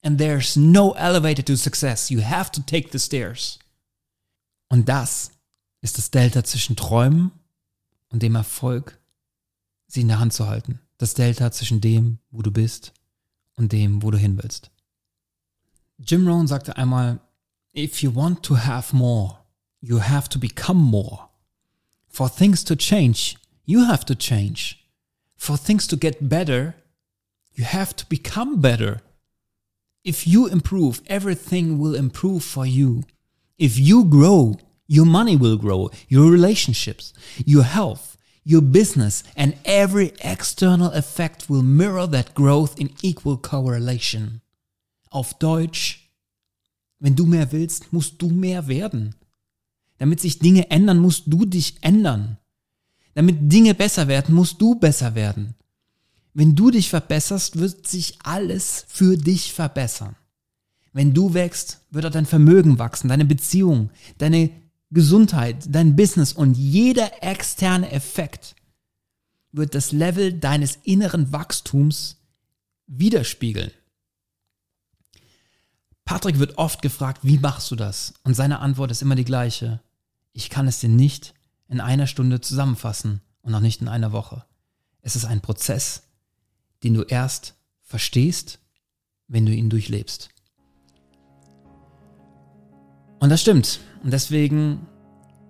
And 0.03 0.19
there's 0.19 0.57
no 0.57 0.95
elevator 0.95 1.45
to 1.45 1.57
success. 1.57 2.11
You 2.11 2.23
have 2.23 2.51
to 2.53 2.63
take 2.63 2.89
the 2.91 2.99
stairs. 2.99 3.59
Und 4.69 4.89
das 4.89 5.33
ist 5.83 5.99
das 5.99 6.11
Delta 6.11 6.43
zwischen 6.43 6.77
Träumen 6.77 7.33
und 8.09 8.23
dem 8.23 8.35
Erfolg, 8.35 8.99
sie 9.87 10.01
in 10.01 10.09
der 10.09 10.19
Hand 10.19 10.33
zu 10.33 10.47
halten. 10.47 10.81
Das 10.97 11.15
Delta 11.15 11.53
zwischen 11.53 11.81
dem, 11.81 12.19
wo 12.31 12.43
du 12.43 12.51
bist 12.51 12.93
und 13.57 13.73
dem, 13.73 14.03
wo 14.03 14.11
du 14.11 14.19
hin 14.19 14.39
willst. 14.43 14.71
Jim 15.99 16.27
Rohn 16.27 16.47
sagte 16.47 16.77
einmal, 16.77 17.21
if 17.75 18.03
you 18.03 18.15
want 18.15 18.43
to 18.43 18.57
have 18.57 18.97
more, 18.97 19.39
you 19.81 20.01
have 20.01 20.29
to 20.31 20.39
become 20.39 20.81
more. 20.81 21.29
For 22.09 22.35
things 22.35 22.65
to 22.65 22.75
change, 22.75 23.37
you 23.65 23.87
have 23.87 24.05
to 24.07 24.15
change. 24.15 24.80
For 25.41 25.57
things 25.57 25.87
to 25.87 25.97
get 25.97 26.29
better, 26.29 26.75
you 27.55 27.65
have 27.65 27.97
to 27.97 28.05
become 28.07 28.61
better. 28.61 29.01
If 30.05 30.27
you 30.27 30.47
improve, 30.47 31.01
everything 31.07 31.79
will 31.79 31.95
improve 31.95 32.45
for 32.45 32.67
you. 32.67 33.05
If 33.57 33.79
you 33.79 34.05
grow, 34.05 34.59
your 34.87 35.07
money 35.07 35.37
will 35.37 35.57
grow, 35.57 35.89
your 36.09 36.31
relationships, 36.31 37.15
your 37.47 37.63
health, 37.63 38.19
your 38.45 38.61
business, 38.61 39.25
and 39.35 39.57
every 39.65 40.13
external 40.21 40.93
effect 40.93 41.49
will 41.49 41.63
mirror 41.63 42.07
that 42.09 42.35
growth 42.35 42.79
in 42.79 42.91
equal 43.01 43.39
correlation. 43.39 44.43
Auf 45.11 45.39
Deutsch, 45.39 46.11
wenn 46.99 47.15
du 47.15 47.25
mehr 47.25 47.51
willst, 47.51 47.95
musst 47.95 48.21
du 48.21 48.29
mehr 48.29 48.69
werden. 48.69 49.15
Damit 49.97 50.21
sich 50.21 50.39
Dinge 50.39 50.71
ändern, 50.71 50.99
musst 50.99 51.25
du 51.29 51.47
dich 51.47 51.77
ändern. 51.81 52.37
Damit 53.15 53.53
Dinge 53.53 53.75
besser 53.75 54.09
werden, 54.09 54.35
musst 54.35 54.61
du 54.61 54.75
besser 54.75 55.15
werden. 55.15 55.55
Wenn 56.33 56.55
du 56.55 56.71
dich 56.71 56.91
verbesserst, 56.91 57.59
wird 57.59 57.87
sich 57.87 58.19
alles 58.23 58.85
für 58.89 59.17
dich 59.17 59.53
verbessern. 59.53 60.17
Wenn 60.93 61.13
du 61.15 61.35
wächst, 61.35 61.81
wird 61.91 62.07
auch 62.07 62.11
dein 62.11 62.27
Vermögen 62.27 62.79
wachsen, 62.79 63.09
deine 63.09 63.25
Beziehung, 63.25 63.91
deine 64.19 64.51
Gesundheit, 64.91 65.57
dein 65.69 65.95
Business 65.95 66.33
und 66.33 66.57
jeder 66.57 67.23
externe 67.23 67.91
Effekt 67.93 68.57
wird 69.53 69.75
das 69.75 69.93
Level 69.93 70.33
deines 70.33 70.79
inneren 70.83 71.33
Wachstums 71.33 72.17
widerspiegeln. 72.87 73.71
Patrick 76.05 76.39
wird 76.41 76.59
oft 76.59 76.83
gefragt, 76.83 77.21
wie 77.23 77.39
machst 77.39 77.71
du 77.71 77.77
das? 77.77 78.15
Und 78.25 78.35
seine 78.35 78.59
Antwort 78.59 78.91
ist 78.91 79.03
immer 79.03 79.15
die 79.15 79.25
gleiche. 79.25 79.81
Ich 80.33 80.51
kann 80.51 80.67
es 80.67 80.81
dir 80.81 80.89
nicht 80.89 81.35
in 81.71 81.81
einer 81.81 82.07
Stunde 82.07 82.41
zusammenfassen 82.41 83.21
und 83.43 83.55
auch 83.55 83.61
nicht 83.61 83.81
in 83.81 83.89
einer 83.89 84.13
Woche. 84.13 84.45
Es 85.03 85.17
ist 85.17 85.25
ein 85.25 85.41
Prozess, 85.41 86.03
den 86.83 86.95
du 86.95 87.03
erst 87.03 87.55
verstehst, 87.83 88.59
wenn 89.29 89.47
du 89.47 89.55
ihn 89.55 89.71
durchlebst. 89.71 90.29
Und 93.21 93.31
das 93.31 93.41
stimmt. 93.41 93.81
Und 94.03 94.13
deswegen 94.13 94.87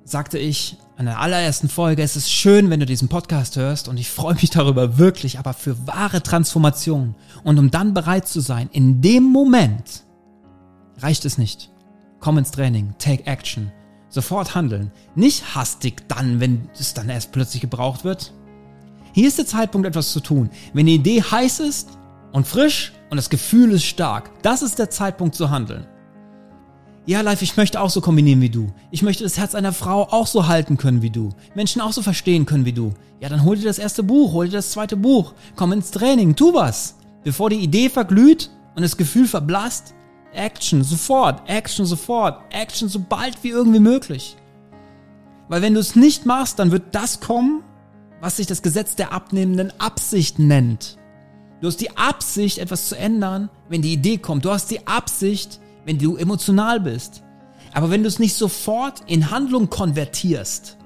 sagte 0.05 0.39
ich 0.39 0.77
in 0.99 1.07
der 1.07 1.21
allerersten 1.21 1.69
Folge, 1.69 2.03
es 2.03 2.17
ist 2.17 2.31
schön, 2.31 2.69
wenn 2.69 2.81
du 2.81 2.87
diesen 2.87 3.09
Podcast 3.09 3.57
hörst 3.57 3.89
und 3.89 3.99
ich 3.99 4.11
freue 4.11 4.35
mich 4.35 4.51
darüber 4.51 4.99
wirklich, 4.99 5.39
aber 5.39 5.55
für 5.55 5.87
wahre 5.87 6.23
Transformation 6.23 7.15
und 7.43 7.59
um 7.59 7.71
dann 7.71 7.95
bereit 7.95 8.29
zu 8.29 8.41
sein, 8.41 8.69
in 8.73 9.01
dem 9.01 9.23
Moment 9.25 10.05
reicht 10.99 11.25
es 11.25 11.39
nicht. 11.39 11.71
Komm 12.19 12.37
ins 12.37 12.51
Training, 12.51 12.95
take 12.99 13.25
action, 13.27 13.73
sofort 14.11 14.55
handeln, 14.55 14.93
nicht 15.15 15.55
hastig 15.55 16.07
dann, 16.09 16.41
wenn 16.41 16.69
es 16.79 16.93
dann 16.95 17.09
erst 17.09 17.33
plötzlich 17.33 17.63
gebraucht 17.63 18.05
wird. 18.05 18.35
Hier 19.13 19.27
ist 19.27 19.39
der 19.39 19.47
Zeitpunkt, 19.47 19.89
etwas 19.89 20.13
zu 20.13 20.21
tun. 20.21 20.51
Wenn 20.73 20.87
die 20.87 20.97
Idee 20.97 21.23
heiß 21.23 21.61
ist 21.61 21.89
und 22.33 22.47
frisch 22.47 22.93
und 23.11 23.17
das 23.17 23.31
Gefühl 23.31 23.73
ist 23.73 23.85
stark, 23.85 24.31
das 24.43 24.63
ist 24.63 24.79
der 24.79 24.91
Zeitpunkt 24.91 25.35
zu 25.35 25.51
handeln. 25.51 25.87
Ja, 27.07 27.23
Life, 27.23 27.43
ich 27.43 27.57
möchte 27.57 27.81
auch 27.81 27.91
so 27.91 28.01
kombinieren 28.01 28.41
wie 28.41 28.51
du. 28.51 28.73
Ich 28.91 29.03
möchte 29.03 29.25
das 29.25 29.39
Herz 29.39 29.55
einer 29.55 29.73
Frau 29.73 30.03
auch 30.11 30.27
so 30.27 30.47
halten 30.47 30.77
können 30.77 31.03
wie 31.03 31.11
du. 31.11 31.31
Menschen 31.55 31.81
auch 31.81 31.93
so 31.93 32.03
verstehen 32.03 32.47
können 32.47 32.67
wie 32.67 32.73
du. 32.73 32.93
Ja, 33.21 33.29
dann 33.29 33.43
hol 33.43 33.57
dir 33.57 33.65
das 33.65 33.79
erste 33.79 34.03
Buch, 34.03 34.33
hol 34.33 34.47
dir 34.47 34.59
das 34.59 34.71
zweite 34.71 34.97
Buch. 34.97 35.35
Komm 35.57 35.73
ins 35.73 35.91
Training, 35.91 36.37
tu 36.37 36.55
was. 36.55 36.97
Bevor 37.25 37.51
die 37.51 37.57
Idee 37.57 37.89
verglüht 37.89 38.51
und 38.77 38.83
das 38.83 38.97
Gefühl 38.97 39.27
verblasst, 39.27 39.95
Action, 40.33 40.83
sofort, 40.83 41.49
Action, 41.49 41.87
sofort, 41.87 42.43
Action, 42.51 42.89
so 42.89 43.01
bald 43.01 43.43
wie 43.43 43.49
irgendwie 43.49 43.81
möglich. 43.81 44.37
Weil 45.49 45.63
wenn 45.63 45.75
du 45.75 45.81
es 45.81 45.97
nicht 45.97 46.27
machst, 46.27 46.59
dann 46.59 46.71
wird 46.71 46.95
das 46.95 47.21
kommen, 47.21 47.63
was 48.21 48.37
sich 48.37 48.47
das 48.47 48.63
Gesetz 48.63 48.95
der 48.95 49.13
abnehmenden 49.13 49.73
Absicht 49.81 50.39
nennt. 50.39 50.97
Du 51.61 51.67
hast 51.67 51.81
die 51.81 51.97
Absicht, 51.97 52.59
etwas 52.59 52.89
zu 52.89 52.97
ändern, 52.97 53.51
wenn 53.69 53.83
die 53.83 53.93
Idee 53.93 54.19
kommt. 54.19 54.45
Du 54.45 54.51
hast 54.51 54.71
die 54.71 54.87
Absicht, 54.87 55.61
wenn 55.85 55.99
du 55.99 56.17
emotional 56.17 56.81
bist. 56.81 57.23
Aber 57.73 57.91
wenn 57.91 58.03
du 58.03 58.09
es 58.09 58.19
nicht 58.19 58.35
sofort 58.35 59.03
in 59.07 59.31
Handlung 59.31 59.69
konvertierst, 59.69 60.79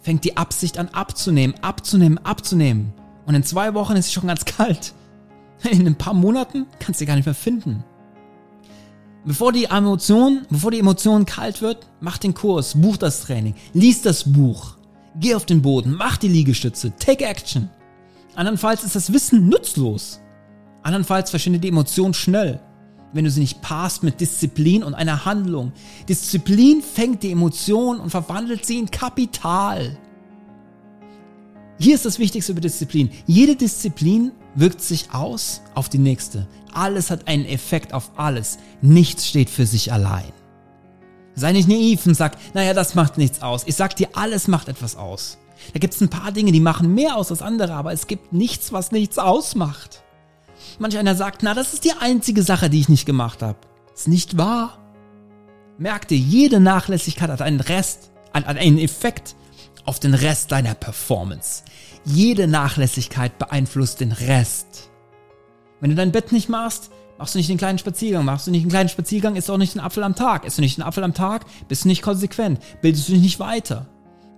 fängt 0.00 0.24
die 0.24 0.36
Absicht 0.36 0.78
an 0.78 0.88
abzunehmen, 0.88 1.54
abzunehmen, 1.62 2.18
abzunehmen. 2.18 2.92
Und 3.26 3.34
in 3.34 3.42
zwei 3.42 3.74
Wochen 3.74 3.96
ist 3.96 4.06
es 4.06 4.12
schon 4.12 4.26
ganz 4.26 4.44
kalt. 4.44 4.92
In 5.70 5.86
ein 5.86 5.96
paar 5.96 6.14
Monaten 6.14 6.66
kannst 6.78 7.00
du 7.00 7.02
sie 7.02 7.06
gar 7.06 7.16
nicht 7.16 7.26
mehr 7.26 7.34
finden. 7.34 7.84
Bevor 9.26 9.50
die 9.50 9.64
Emotion, 9.64 10.46
bevor 10.50 10.70
die 10.70 10.78
Emotion 10.78 11.26
kalt 11.26 11.60
wird, 11.60 11.88
mach 12.00 12.16
den 12.16 12.32
Kurs, 12.32 12.80
buch 12.80 12.96
das 12.96 13.22
Training, 13.22 13.56
lies 13.72 14.00
das 14.00 14.32
Buch, 14.32 14.76
geh 15.18 15.34
auf 15.34 15.44
den 15.44 15.62
Boden, 15.62 15.96
mach 15.98 16.16
die 16.16 16.28
Liegestütze, 16.28 16.92
take 16.96 17.24
action. 17.24 17.68
Andernfalls 18.36 18.84
ist 18.84 18.94
das 18.94 19.12
Wissen 19.12 19.48
nutzlos. 19.48 20.20
Andernfalls 20.84 21.30
verschwindet 21.30 21.64
die 21.64 21.70
Emotion 21.70 22.14
schnell, 22.14 22.60
wenn 23.12 23.24
du 23.24 23.30
sie 23.32 23.40
nicht 23.40 23.60
passt 23.62 24.04
mit 24.04 24.20
Disziplin 24.20 24.84
und 24.84 24.94
einer 24.94 25.24
Handlung. 25.24 25.72
Disziplin 26.08 26.80
fängt 26.80 27.24
die 27.24 27.32
Emotion 27.32 27.98
und 27.98 28.10
verwandelt 28.10 28.64
sie 28.64 28.78
in 28.78 28.88
Kapital. 28.88 29.98
Hier 31.80 31.96
ist 31.96 32.06
das 32.06 32.20
Wichtigste 32.20 32.52
über 32.52 32.60
Disziplin. 32.60 33.10
Jede 33.26 33.56
Disziplin 33.56 34.30
wirkt 34.56 34.80
sich 34.80 35.12
aus 35.12 35.62
auf 35.74 35.88
die 35.88 35.98
nächste. 35.98 36.48
Alles 36.72 37.10
hat 37.10 37.28
einen 37.28 37.46
Effekt 37.46 37.94
auf 37.94 38.10
alles. 38.16 38.58
Nichts 38.82 39.28
steht 39.28 39.50
für 39.50 39.66
sich 39.66 39.92
allein. 39.92 40.32
Sei 41.34 41.52
nicht 41.52 41.68
naiv 41.68 42.06
und 42.06 42.14
sag, 42.14 42.36
naja, 42.54 42.72
das 42.72 42.94
macht 42.94 43.18
nichts 43.18 43.42
aus. 43.42 43.64
Ich 43.66 43.76
sag 43.76 43.94
dir, 43.94 44.08
alles 44.14 44.48
macht 44.48 44.68
etwas 44.68 44.96
aus. 44.96 45.38
Da 45.72 45.78
gibt 45.78 45.94
es 45.94 46.00
ein 46.00 46.08
paar 46.08 46.32
Dinge, 46.32 46.52
die 46.52 46.60
machen 46.60 46.94
mehr 46.94 47.16
aus 47.16 47.30
als 47.30 47.42
andere, 47.42 47.74
aber 47.74 47.92
es 47.92 48.06
gibt 48.06 48.32
nichts, 48.32 48.72
was 48.72 48.90
nichts 48.90 49.18
ausmacht. 49.18 50.02
Manch 50.78 50.96
einer 50.96 51.14
sagt, 51.14 51.42
na, 51.42 51.54
das 51.54 51.74
ist 51.74 51.84
die 51.84 51.92
einzige 51.92 52.42
Sache, 52.42 52.70
die 52.70 52.80
ich 52.80 52.88
nicht 52.88 53.06
gemacht 53.06 53.42
habe. 53.42 53.58
Ist 53.94 54.08
nicht 54.08 54.38
wahr. 54.38 54.78
Merk 55.78 56.08
dir, 56.08 56.18
jede 56.18 56.60
Nachlässigkeit 56.60 57.30
hat 57.30 57.42
einen 57.42 57.60
Rest, 57.60 58.10
hat 58.32 58.46
einen 58.46 58.78
Effekt 58.78 59.36
auf 59.84 60.00
den 60.00 60.14
Rest 60.14 60.52
deiner 60.52 60.74
Performance. 60.74 61.62
Jede 62.08 62.46
Nachlässigkeit 62.46 63.36
beeinflusst 63.36 64.00
den 64.00 64.12
Rest. 64.12 64.90
Wenn 65.80 65.90
du 65.90 65.96
dein 65.96 66.12
Bett 66.12 66.30
nicht 66.30 66.48
machst, 66.48 66.92
machst 67.18 67.34
du 67.34 67.38
nicht 67.38 67.50
den 67.50 67.58
kleinen 67.58 67.78
Spaziergang. 67.78 68.24
Machst 68.24 68.46
du 68.46 68.52
nicht 68.52 68.62
einen 68.62 68.70
kleinen 68.70 68.88
Spaziergang, 68.88 69.34
isst 69.34 69.48
du 69.48 69.52
auch 69.52 69.58
nicht 69.58 69.76
einen 69.76 69.84
Apfel 69.84 70.04
am 70.04 70.14
Tag. 70.14 70.44
Isst 70.44 70.56
du 70.56 70.62
nicht 70.62 70.78
einen 70.78 70.86
Apfel 70.86 71.02
am 71.02 71.14
Tag, 71.14 71.46
bist 71.66 71.82
du 71.82 71.88
nicht 71.88 72.02
konsequent. 72.02 72.60
Bildest 72.80 73.08
du 73.08 73.12
dich 73.12 73.22
nicht 73.22 73.40
weiter. 73.40 73.86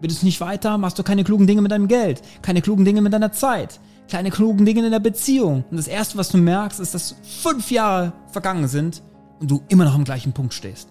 Bildest 0.00 0.22
du 0.22 0.26
nicht 0.26 0.40
weiter, 0.40 0.78
machst 0.78 0.98
du 0.98 1.02
keine 1.02 1.24
klugen 1.24 1.46
Dinge 1.46 1.61
mit 1.61 1.70
deinem 1.70 1.88
Geld. 1.88 2.22
Keine 2.40 2.62
klugen 2.62 2.87
Dinge 2.87 3.02
mit 3.02 3.12
deiner 3.12 3.33
Zeit. 3.33 3.81
Keine 4.11 4.31
klugen 4.31 4.64
Dinge 4.64 4.87
in 4.87 4.90
der 4.90 4.98
Beziehung. 5.00 5.64
Und 5.70 5.76
das 5.76 5.88
Erste, 5.88 6.16
was 6.16 6.31
du 6.31 6.38
merkst, 6.38 6.81
ist, 6.81 6.94
dass 6.94 7.16
fünf 7.22 7.70
Jahre 7.70 8.14
vergangen 8.33 8.68
sind 8.68 9.02
und 9.40 9.50
du 9.50 9.62
immer 9.68 9.85
noch 9.85 9.94
am 9.94 10.04
gleichen 10.04 10.33
Punkt 10.33 10.54
stehst. 10.54 10.88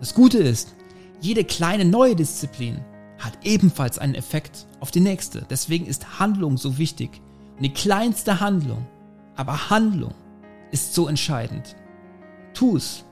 Das 0.00 0.14
Gute 0.14 0.38
ist, 0.38 0.74
jede 1.20 1.44
kleine 1.44 1.84
neue 1.84 2.16
Disziplin 2.16 2.80
hat 3.18 3.38
ebenfalls 3.44 3.98
einen 3.98 4.14
Effekt 4.14 4.66
auf 4.80 4.90
die 4.90 5.00
nächste. 5.00 5.46
Deswegen 5.48 5.86
ist 5.86 6.18
Handlung 6.18 6.56
so 6.56 6.78
wichtig. 6.78 7.20
Und 7.56 7.62
die 7.62 7.72
kleinste 7.72 8.40
Handlung, 8.40 8.86
aber 9.34 9.70
Handlung 9.70 10.14
ist 10.70 10.94
so 10.94 11.08
entscheidend. 11.08 11.76
Tu 12.52 12.76
es. 12.76 13.04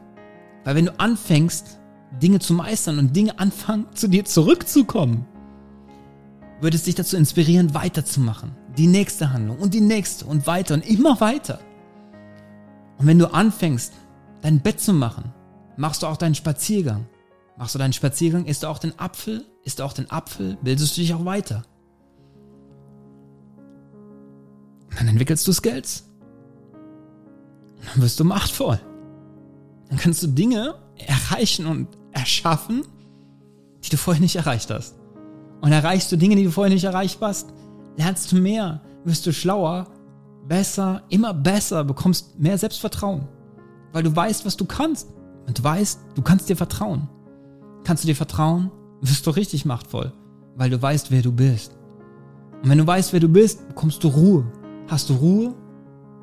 Weil 0.65 0.77
wenn 0.77 0.87
du 0.87 0.99
anfängst, 0.99 1.79
Dinge 2.23 2.39
zu 2.39 2.55
meistern 2.55 2.99
und 2.99 3.15
Dinge 3.17 3.39
anfangen, 3.39 3.87
zu 3.95 4.09
dir 4.09 4.25
zurückzukommen, 4.25 5.27
würde 6.61 6.77
es 6.77 6.85
dich 6.85 6.95
dazu 6.95 7.17
inspirieren, 7.17 7.75
weiterzumachen. 7.75 8.53
Die 8.77 8.87
nächste 8.87 9.33
Handlung 9.33 9.59
und 9.59 9.75
die 9.75 9.81
nächste 9.81 10.25
und 10.27 10.47
weiter 10.47 10.75
und 10.75 10.87
immer 10.87 11.21
weiter. 11.21 11.61
Und 12.99 13.07
wenn 13.07 13.19
du 13.19 13.33
anfängst, 13.33 13.93
dein 14.43 14.61
Bett 14.61 14.81
zu 14.81 14.93
machen, 14.93 15.33
machst 15.77 16.03
du 16.03 16.07
auch 16.07 16.17
deinen 16.17 16.35
Spaziergang. 16.35 17.07
Machst 17.57 17.75
du 17.75 17.79
deinen 17.79 17.93
Spaziergang, 17.93 18.47
isst 18.47 18.63
du 18.63 18.67
auch 18.69 18.79
den 18.79 18.99
Apfel, 18.99 19.45
isst 19.65 19.79
du 19.79 19.85
auch 19.85 19.93
den 19.93 20.11
Apfel, 20.11 20.57
bildest 20.63 20.97
du 20.97 21.01
dich 21.01 21.15
auch 21.15 21.25
weiter. 21.25 21.63
Dann 24.97 25.09
entwickelst 25.09 25.47
du 25.47 25.53
Skills. 25.53 26.05
Dann 27.93 28.03
wirst 28.03 28.21
du 28.21 28.25
machtvoll. 28.25 28.81
Dann 29.89 29.99
kannst 29.99 30.23
du 30.23 30.29
Dinge 30.29 30.77
erreichen 30.97 31.67
und 31.67 31.89
erschaffen, 32.13 32.87
die 33.85 33.91
du 33.91 33.97
vorher 33.97 34.21
nicht 34.21 34.37
erreicht 34.37 34.71
hast. 34.71 34.97
Und 35.61 35.73
erreichst 35.73 36.13
du 36.13 36.17
Dinge, 36.17 36.37
die 36.37 36.45
du 36.45 36.51
vorher 36.51 36.73
nicht 36.73 36.85
erreicht 36.85 37.19
hast, 37.21 37.53
lernst 37.97 38.31
du 38.31 38.37
mehr, 38.37 38.81
wirst 39.05 39.27
du 39.27 39.33
schlauer, 39.33 39.89
besser, 40.47 41.03
immer 41.09 41.35
besser, 41.35 41.85
bekommst 41.85 42.39
mehr 42.39 42.59
Selbstvertrauen. 42.59 43.27
Weil 43.93 44.03
du 44.03 44.15
weißt, 44.15 44.45
was 44.45 44.57
du 44.57 44.65
kannst. 44.65 45.09
Und 45.47 45.59
du 45.59 45.65
weißt, 45.65 46.01
du 46.15 46.23
kannst 46.23 46.49
dir 46.49 46.57
vertrauen. 46.57 47.09
Kannst 47.85 48.05
du 48.05 48.07
dir 48.07 48.17
vertrauen, 48.17 48.71
wirst 49.11 49.27
du 49.27 49.31
richtig 49.31 49.65
machtvoll, 49.65 50.13
weil 50.57 50.71
du 50.71 50.81
weißt, 50.81 51.11
wer 51.11 51.23
du 51.23 51.33
bist. 51.33 51.77
Und 52.63 52.71
wenn 52.71 52.79
du 52.79 52.87
weißt, 52.87 53.13
wer 53.13 53.21
du 53.21 53.29
bist, 53.29 53.69
bekommst 53.69 54.03
du 54.03 54.09
Ruhe. 54.09 54.51
Hast 54.89 55.11
du 55.11 55.15
Ruhe 55.15 55.55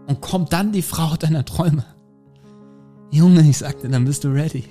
und 0.07 0.21
kommt 0.21 0.51
dann 0.53 0.71
die 0.71 0.81
Frau 0.81 1.15
deiner 1.15 1.45
Träume. 1.45 1.85
Junge, 3.11 3.47
ich 3.47 3.57
sagte, 3.57 3.89
dann 3.89 4.05
bist 4.05 4.23
du 4.23 4.29
ready. 4.29 4.63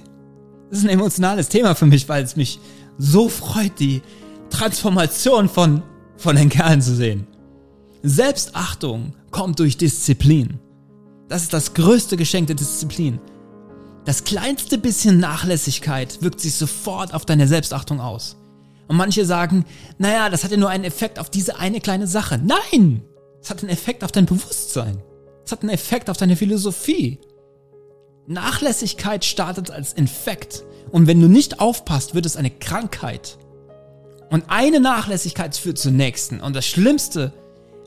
Das 0.70 0.78
ist 0.78 0.84
ein 0.84 0.90
emotionales 0.90 1.48
Thema 1.48 1.74
für 1.74 1.86
mich, 1.86 2.08
weil 2.08 2.24
es 2.24 2.36
mich 2.36 2.58
so 2.98 3.28
freut, 3.28 3.78
die 3.78 4.02
Transformation 4.50 5.48
von, 5.48 5.82
von 6.16 6.36
den 6.36 6.48
Kerlen 6.48 6.80
zu 6.80 6.94
sehen. 6.94 7.26
Selbstachtung 8.02 9.14
kommt 9.30 9.58
durch 9.58 9.76
Disziplin. 9.76 10.58
Das 11.28 11.42
ist 11.42 11.52
das 11.52 11.74
größte 11.74 12.16
Geschenk 12.16 12.48
der 12.48 12.56
Disziplin. 12.56 13.20
Das 14.10 14.24
kleinste 14.24 14.76
bisschen 14.76 15.20
Nachlässigkeit 15.20 16.20
wirkt 16.20 16.40
sich 16.40 16.56
sofort 16.56 17.14
auf 17.14 17.24
deine 17.24 17.46
Selbstachtung 17.46 18.00
aus. 18.00 18.38
Und 18.88 18.96
manche 18.96 19.24
sagen, 19.24 19.64
naja, 19.98 20.28
das 20.28 20.42
hat 20.42 20.50
ja 20.50 20.56
nur 20.56 20.68
einen 20.68 20.82
Effekt 20.82 21.20
auf 21.20 21.30
diese 21.30 21.60
eine 21.60 21.80
kleine 21.80 22.08
Sache. 22.08 22.40
Nein! 22.44 23.04
Es 23.40 23.50
hat 23.50 23.60
einen 23.60 23.68
Effekt 23.68 24.02
auf 24.02 24.10
dein 24.10 24.26
Bewusstsein. 24.26 25.00
Es 25.44 25.52
hat 25.52 25.60
einen 25.60 25.70
Effekt 25.70 26.10
auf 26.10 26.16
deine 26.16 26.34
Philosophie. 26.34 27.20
Nachlässigkeit 28.26 29.24
startet 29.24 29.70
als 29.70 29.92
Infekt. 29.92 30.64
Und 30.90 31.06
wenn 31.06 31.20
du 31.20 31.28
nicht 31.28 31.60
aufpasst, 31.60 32.12
wird 32.12 32.26
es 32.26 32.34
eine 32.34 32.50
Krankheit. 32.50 33.38
Und 34.28 34.42
eine 34.48 34.80
Nachlässigkeit 34.80 35.56
führt 35.56 35.78
zur 35.78 35.92
nächsten. 35.92 36.40
Und 36.40 36.56
das 36.56 36.66
Schlimmste 36.66 37.32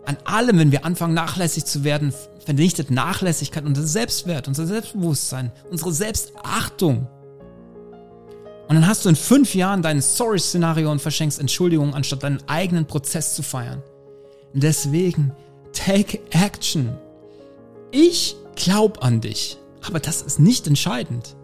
an 0.06 0.18
allem, 0.26 0.60
wenn 0.60 0.72
wir 0.72 0.86
anfangen 0.86 1.14
nachlässig 1.14 1.66
zu 1.66 1.84
werden, 1.84 2.14
vernichtet 2.44 2.92
Nachlässigkeit 2.92 3.66
unser 3.66 3.84
Selbstwert, 3.84 4.48
unser 4.48 4.68
Selbstbewusstsein, 4.68 5.52
unsere 5.70 5.94
Selbstachtung. 5.94 7.08
Und 8.68 8.76
dann 8.76 8.88
hast 8.88 9.06
du 9.06 9.10
in 9.10 9.16
fünf 9.16 9.56
Jahren 9.56 9.82
dein 9.82 10.02
Sorry-Szenario 10.02 10.92
und 10.92 11.02
verschenkst 11.02 11.40
Entschuldigungen, 11.40 11.94
anstatt 11.94 12.24
deinen 12.24 12.42
eigenen 12.48 12.86
Prozess 12.86 13.36
zu 13.36 13.44
feiern. 13.44 13.82
Deswegen, 14.54 15.32
take 15.74 16.20
action. 16.32 16.96
Ich 17.92 18.36
glaub 18.56 19.04
an 19.04 19.22
dich, 19.22 19.58
aber 19.86 20.00
das 20.00 20.22
ist 20.22 20.40
nicht 20.40 20.68
entscheidend. 20.68 21.36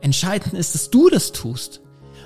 Entscheidend 0.00 0.54
ist, 0.54 0.74
dass 0.74 0.90
du 0.90 1.08
das 1.08 1.32
tust. 1.32 1.80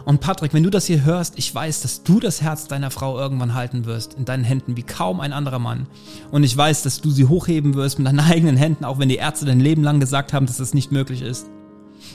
Und 0.05 0.21
Patrick, 0.21 0.53
wenn 0.53 0.63
du 0.63 0.71
das 0.71 0.87
hier 0.87 1.05
hörst, 1.05 1.39
ich 1.39 1.55
weiß, 1.55 1.81
dass 1.81 2.03
du 2.03 2.21
das 2.21 2.43
Herz 2.43 2.69
deiner 2.69 2.91
Frau 2.91 3.19
irgendwann 3.19 3.55
halten 3.55 3.87
wirst, 3.87 4.15
in 4.15 4.25
deinen 4.25 4.45
Händen 4.45 4.77
wie 4.77 4.83
kaum 4.83 5.21
ein 5.21 5.33
anderer 5.33 5.59
Mann. 5.59 5.87
Und 6.31 6.45
ich 6.45 6.55
weiß, 6.55 6.83
dass 6.83 7.01
du 7.01 7.11
sie 7.11 7.25
hochheben 7.25 7.75
wirst 7.75 7.99
mit 7.99 8.07
deinen 8.07 8.21
eigenen 8.33 8.57
Händen, 8.57 8.85
auch 8.85 8.99
wenn 8.99 9.09
die 9.09 9.17
Ärzte 9.17 9.47
dein 9.47 9.61
Leben 9.61 9.83
lang 9.83 10.01
gesagt 10.01 10.33
haben, 10.33 10.47
dass 10.47 10.59
das 10.59 10.75
nicht 10.75 10.93
möglich 10.93 11.23
ist. 11.23 11.49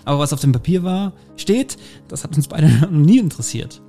Aber 0.06 0.20
was 0.20 0.34
auf 0.34 0.42
dem 0.42 0.52
Papier 0.52 0.84
war, 0.84 1.14
steht, 1.36 1.78
das 2.08 2.24
hat 2.24 2.36
uns 2.36 2.48
beide 2.48 2.70
noch 2.82 2.92
nie 2.92 3.18
interessiert. 3.18 3.82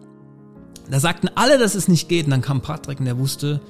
Da 0.91 0.99
sagten 0.99 1.29
alle, 1.35 1.59
dass 1.59 1.75
es 1.75 1.87
nicht 1.87 2.09
geht, 2.09 2.25
und 2.25 2.31
dann 2.31 2.41
kam 2.41 2.63
Patrick 2.63 2.99
und 2.99 3.05
der 3.05 3.19
wusste, 3.19 3.61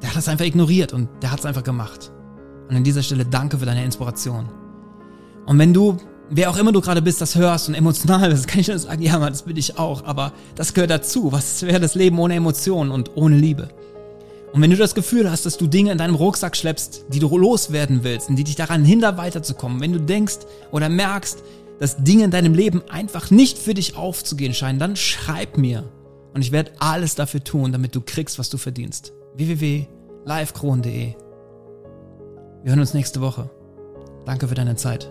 der 0.00 0.10
hat 0.10 0.16
das 0.16 0.28
einfach 0.28 0.46
ignoriert 0.46 0.92
und 0.92 1.08
der 1.22 1.32
hat 1.32 1.40
es 1.40 1.46
einfach 1.46 1.64
gemacht. 1.64 2.12
Und 2.68 2.76
an 2.76 2.84
dieser 2.84 3.02
Stelle 3.02 3.26
danke 3.26 3.58
für 3.58 3.66
deine 3.66 3.84
Inspiration. 3.84 4.48
Und 5.44 5.58
wenn 5.58 5.74
du 5.74 5.98
wer 6.30 6.50
auch 6.50 6.56
immer 6.56 6.72
du 6.72 6.80
gerade 6.80 7.02
bist, 7.02 7.20
das 7.20 7.34
hörst 7.34 7.68
und 7.68 7.74
emotional 7.74 8.30
bist, 8.30 8.48
kann 8.48 8.60
ich 8.60 8.68
nur 8.68 8.78
sagen, 8.78 9.02
ja, 9.02 9.18
Mann, 9.18 9.32
das 9.32 9.42
bin 9.42 9.56
ich 9.56 9.78
auch, 9.78 10.04
aber 10.04 10.32
das 10.54 10.72
gehört 10.72 10.90
dazu. 10.90 11.32
Was 11.32 11.62
wäre 11.62 11.80
das 11.80 11.94
Leben 11.94 12.18
ohne 12.18 12.34
Emotionen 12.34 12.90
und 12.90 13.16
ohne 13.16 13.36
Liebe? 13.36 13.68
Und 14.52 14.62
wenn 14.62 14.70
du 14.70 14.76
das 14.76 14.94
Gefühl 14.94 15.30
hast, 15.30 15.46
dass 15.46 15.58
du 15.58 15.66
Dinge 15.66 15.92
in 15.92 15.98
deinem 15.98 16.16
Rucksack 16.16 16.56
schleppst, 16.56 17.04
die 17.08 17.20
du 17.20 17.36
loswerden 17.36 18.02
willst 18.02 18.28
und 18.28 18.36
die 18.36 18.44
dich 18.44 18.56
daran 18.56 18.84
hindern, 18.84 19.16
weiterzukommen, 19.16 19.80
wenn 19.80 19.92
du 19.92 20.00
denkst 20.00 20.38
oder 20.72 20.88
merkst, 20.88 21.42
dass 21.78 22.02
Dinge 22.02 22.24
in 22.24 22.30
deinem 22.30 22.54
Leben 22.54 22.82
einfach 22.88 23.30
nicht 23.30 23.58
für 23.58 23.74
dich 23.74 23.96
aufzugehen 23.96 24.52
scheinen, 24.52 24.78
dann 24.78 24.96
schreib 24.96 25.56
mir. 25.56 25.84
Und 26.34 26.42
ich 26.42 26.52
werde 26.52 26.72
alles 26.78 27.14
dafür 27.14 27.42
tun, 27.42 27.72
damit 27.72 27.94
du 27.94 28.00
kriegst, 28.00 28.38
was 28.38 28.50
du 28.50 28.58
verdienst. 28.58 29.12
www.livekron.de 29.36 31.14
Wir 32.62 32.70
hören 32.70 32.80
uns 32.80 32.94
nächste 32.94 33.20
Woche. 33.20 33.50
Danke 34.26 34.48
für 34.48 34.54
deine 34.54 34.76
Zeit. 34.76 35.10